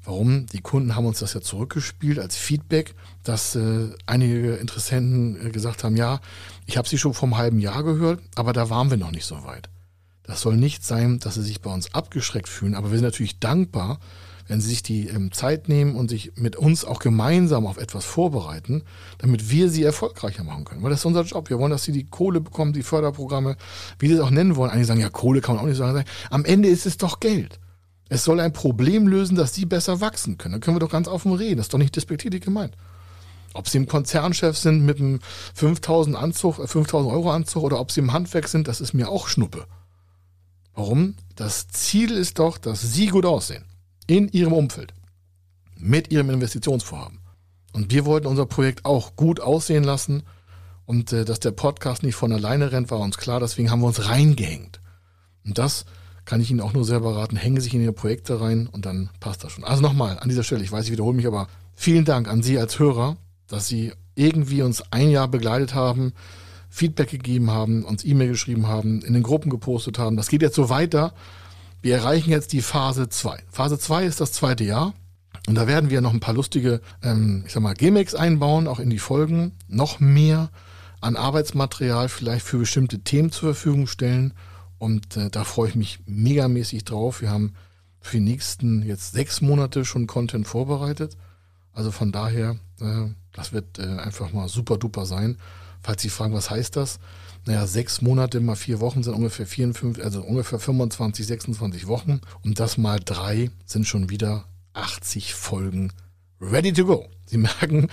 [0.03, 0.45] Warum?
[0.47, 5.84] Die Kunden haben uns das ja zurückgespielt als Feedback, dass äh, einige Interessenten äh, gesagt
[5.84, 6.19] haben, ja,
[6.65, 9.26] ich habe sie schon vor einem halben Jahr gehört, aber da waren wir noch nicht
[9.26, 9.69] so weit.
[10.28, 13.39] Das soll nicht sein, dass sie sich bei uns abgeschreckt fühlen, aber wir sind natürlich
[13.39, 13.99] dankbar,
[14.47, 18.05] wenn sie sich die ähm, Zeit nehmen und sich mit uns auch gemeinsam auf etwas
[18.05, 18.84] vorbereiten,
[19.17, 20.84] damit wir sie erfolgreicher machen können.
[20.84, 21.49] Weil das ist unser Job.
[21.49, 23.57] Wir wollen, dass sie die Kohle bekommen, die Förderprogramme,
[23.99, 24.71] wie sie es auch nennen wollen.
[24.71, 26.03] Einige sagen, ja, Kohle kann man auch nicht sagen.
[26.30, 27.59] Am Ende ist es doch Geld.
[28.07, 30.53] Es soll ein Problem lösen, dass sie besser wachsen können.
[30.53, 31.57] Da können wir doch ganz offen reden.
[31.57, 32.76] Das ist doch nicht despektierlich gemeint.
[33.55, 35.21] Ob sie im Konzernchef sind mit einem
[35.55, 39.09] 5000 Anzug, 5000 äh, Euro Anzug oder ob sie im Handwerk sind, das ist mir
[39.09, 39.65] auch Schnuppe.
[40.76, 41.15] Warum?
[41.36, 43.63] Das Ziel ist doch, dass Sie gut aussehen.
[44.07, 44.93] In Ihrem Umfeld.
[45.78, 47.19] Mit Ihrem Investitionsvorhaben.
[47.73, 50.23] Und wir wollten unser Projekt auch gut aussehen lassen.
[50.86, 53.39] Und äh, dass der Podcast nicht von alleine rennt, war uns klar.
[53.39, 54.80] Deswegen haben wir uns reingehängt.
[55.45, 55.86] Und das
[56.26, 57.38] kann ich Ihnen auch nur selber raten.
[57.38, 59.63] Hängen Sie sich in Ihre Projekte rein und dann passt das schon.
[59.63, 62.59] Also nochmal an dieser Stelle, ich weiß, ich wiederhole mich, aber vielen Dank an Sie
[62.59, 63.17] als Hörer,
[63.47, 66.13] dass Sie irgendwie uns ein Jahr begleitet haben,
[66.76, 70.17] Feedback gegeben haben, uns E-Mail geschrieben haben, in den Gruppen gepostet haben.
[70.17, 71.13] Das geht jetzt so weiter.
[71.82, 73.43] Wir erreichen jetzt die Phase 2.
[73.49, 74.93] Phase 2 ist das zweite Jahr.
[75.47, 78.80] Und da werden wir noch ein paar lustige, ähm, ich sag mal, Gimmicks einbauen, auch
[78.80, 79.53] in die Folgen.
[79.69, 80.49] Noch mehr
[80.99, 84.34] an Arbeitsmaterial vielleicht für bestimmte Themen zur Verfügung stellen.
[84.78, 87.21] Und äh, da freue ich mich megamäßig drauf.
[87.21, 87.53] Wir haben
[88.01, 91.15] für die nächsten jetzt sechs Monate schon Content vorbereitet.
[91.71, 95.38] Also von daher, äh, das wird äh, einfach mal super duper sein.
[95.86, 96.97] Falls Sie fragen, was heißt das?
[97.45, 102.21] Naja, sechs Monate mal vier Wochen sind ungefähr 54, also ungefähr 25, 26 Wochen.
[102.41, 105.93] Und das mal drei sind schon wieder 80 Folgen
[106.41, 107.05] ready to go.
[107.27, 107.89] Sie merken,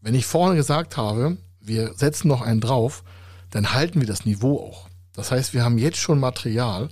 [0.00, 3.04] wenn ich vorne gesagt habe, wir setzen noch einen drauf,
[3.50, 4.88] dann halten wir das Niveau auch.
[5.12, 6.88] Das heißt, wir haben jetzt schon Material,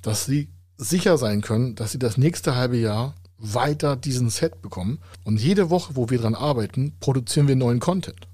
[0.00, 4.98] dass Sie sicher sein können, dass Sie das nächste halbe Jahr weiter diesen Set bekommen.
[5.22, 8.26] Und jede Woche, wo wir dran arbeiten, produzieren wir neuen Content.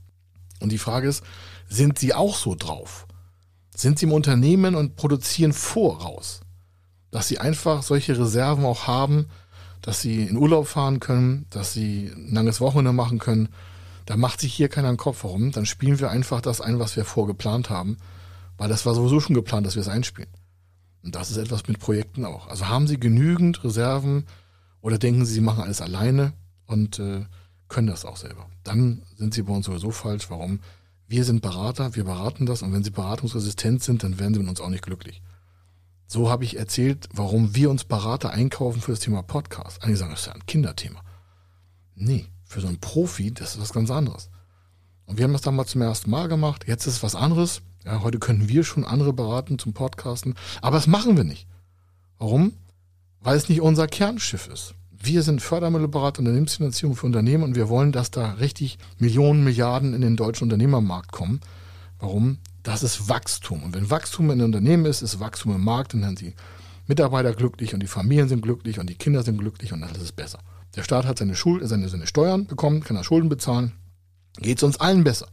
[0.61, 1.23] Und die Frage ist,
[1.69, 3.07] sind Sie auch so drauf?
[3.75, 6.41] Sind Sie im Unternehmen und produzieren voraus?
[7.11, 9.27] Dass Sie einfach solche Reserven auch haben,
[9.83, 13.49] dass Sie in Urlaub fahren können, dass Sie ein langes Wochenende machen können.
[14.07, 15.53] Da macht sich hier keiner einen Kopf warum.
[15.53, 17.99] Dann spielen wir einfach das ein, was wir vorgeplant haben,
[18.57, 20.31] weil das war sowieso schon geplant, dass wir es einspielen.
[21.05, 22.49] Und das ist etwas mit Projekten auch.
[22.49, 24.27] Also haben Sie genügend Reserven
[24.81, 26.33] oder denken Sie, Sie machen alles alleine
[26.67, 27.25] und äh,
[27.69, 28.49] können das auch selber.
[28.65, 30.31] Dann sind sie bei uns sowieso falsch.
[30.31, 30.61] Warum?
[31.07, 34.49] Wir sind Berater, wir beraten das und wenn sie beratungsresistent sind, dann werden sie mit
[34.49, 35.23] uns auch nicht glücklich.
[36.07, 39.83] So habe ich erzählt, warum wir uns Berater einkaufen für das Thema Podcast.
[39.83, 41.03] Einige sagen, das ist ja ein Kinderthema.
[41.95, 44.31] Nee, für so einen Profi, das ist was ganz anderes.
[45.05, 46.65] Und wir haben das damals zum ersten Mal gemacht.
[46.67, 47.63] Jetzt ist es was anderes.
[47.85, 50.35] Ja, heute können wir schon andere beraten zum Podcasten.
[50.61, 51.47] Aber das machen wir nicht.
[52.19, 52.53] Warum?
[53.21, 54.75] Weil es nicht unser Kernschiff ist.
[55.01, 60.01] Wir sind Fördermittelberater, Unternehmensfinanzierung für Unternehmen und wir wollen, dass da richtig Millionen, Milliarden in
[60.01, 61.41] den deutschen Unternehmermarkt kommen.
[62.01, 62.39] Warum?
[62.65, 63.63] Das ist Wachstum.
[63.63, 66.35] Und wenn Wachstum in Unternehmen ist, ist Wachstum im Markt, dann sind die
[66.87, 70.17] Mitarbeiter glücklich und die Familien sind glücklich und die Kinder sind glücklich und alles ist
[70.17, 70.41] besser.
[70.75, 73.73] Der Staat hat seine, Schuld, seine, seine Steuern bekommen, kann er Schulden bezahlen,
[74.39, 75.29] geht es uns allen besser.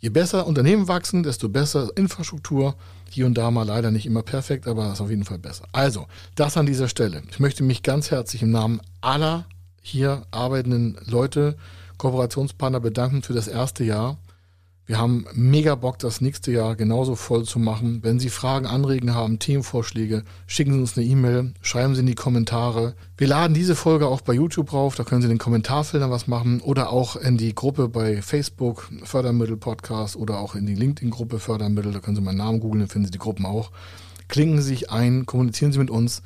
[0.00, 2.74] Je besser Unternehmen wachsen, desto besser Infrastruktur.
[3.10, 5.66] Hier und da mal leider nicht immer perfekt, aber ist auf jeden Fall besser.
[5.72, 7.22] Also, das an dieser Stelle.
[7.30, 9.44] Ich möchte mich ganz herzlich im Namen aller
[9.82, 11.56] hier arbeitenden Leute,
[11.98, 14.16] Kooperationspartner bedanken für das erste Jahr.
[14.90, 18.00] Wir haben mega Bock, das nächste Jahr genauso voll zu machen.
[18.02, 22.16] Wenn Sie Fragen, Anregen haben, Themenvorschläge, schicken Sie uns eine E-Mail, schreiben Sie in die
[22.16, 22.96] Kommentare.
[23.16, 26.26] Wir laden diese Folge auch bei YouTube rauf, da können Sie in den Kommentarfeldern was
[26.26, 31.38] machen oder auch in die Gruppe bei Facebook, Fördermittel Podcast oder auch in die LinkedIn-Gruppe
[31.38, 33.70] Fördermittel, da können Sie meinen Namen googeln, dann finden Sie die Gruppen auch.
[34.26, 36.22] Klinken Sie sich ein, kommunizieren Sie mit uns,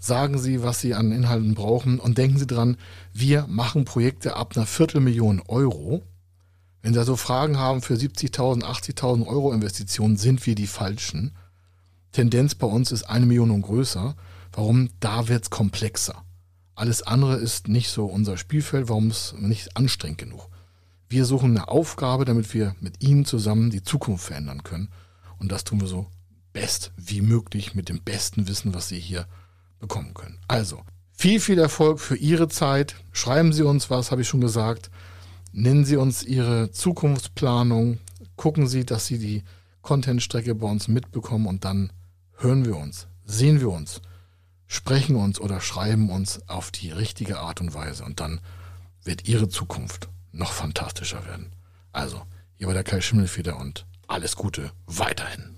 [0.00, 2.78] sagen Sie, was Sie an Inhalten brauchen und denken Sie dran,
[3.12, 6.02] wir machen Projekte ab einer Viertelmillion Euro.
[6.88, 11.32] Wenn Sie also Fragen haben für 70.000, 80.000 Euro Investitionen, sind wir die falschen.
[12.12, 14.16] Tendenz bei uns ist eine Million und größer.
[14.52, 14.88] Warum?
[14.98, 16.24] Da wird es komplexer.
[16.74, 20.48] Alles andere ist nicht so unser Spielfeld, warum es nicht anstrengend genug.
[21.10, 24.88] Wir suchen eine Aufgabe, damit wir mit Ihnen zusammen die Zukunft verändern können.
[25.38, 26.06] Und das tun wir so
[26.54, 29.26] best wie möglich mit dem besten Wissen, was Sie hier
[29.78, 30.38] bekommen können.
[30.48, 30.80] Also,
[31.12, 32.94] viel, viel Erfolg für Ihre Zeit.
[33.12, 34.90] Schreiben Sie uns was, habe ich schon gesagt.
[35.60, 37.98] Nennen Sie uns Ihre Zukunftsplanung,
[38.36, 39.42] gucken Sie, dass Sie die
[39.82, 41.92] Contentstrecke bei uns mitbekommen und dann
[42.36, 44.00] hören wir uns, sehen wir uns,
[44.68, 48.40] sprechen uns oder schreiben uns auf die richtige Art und Weise und dann
[49.02, 51.50] wird Ihre Zukunft noch fantastischer werden.
[51.90, 52.22] Also,
[52.54, 55.57] hier war der Kai Schimmelfeder und alles Gute weiterhin.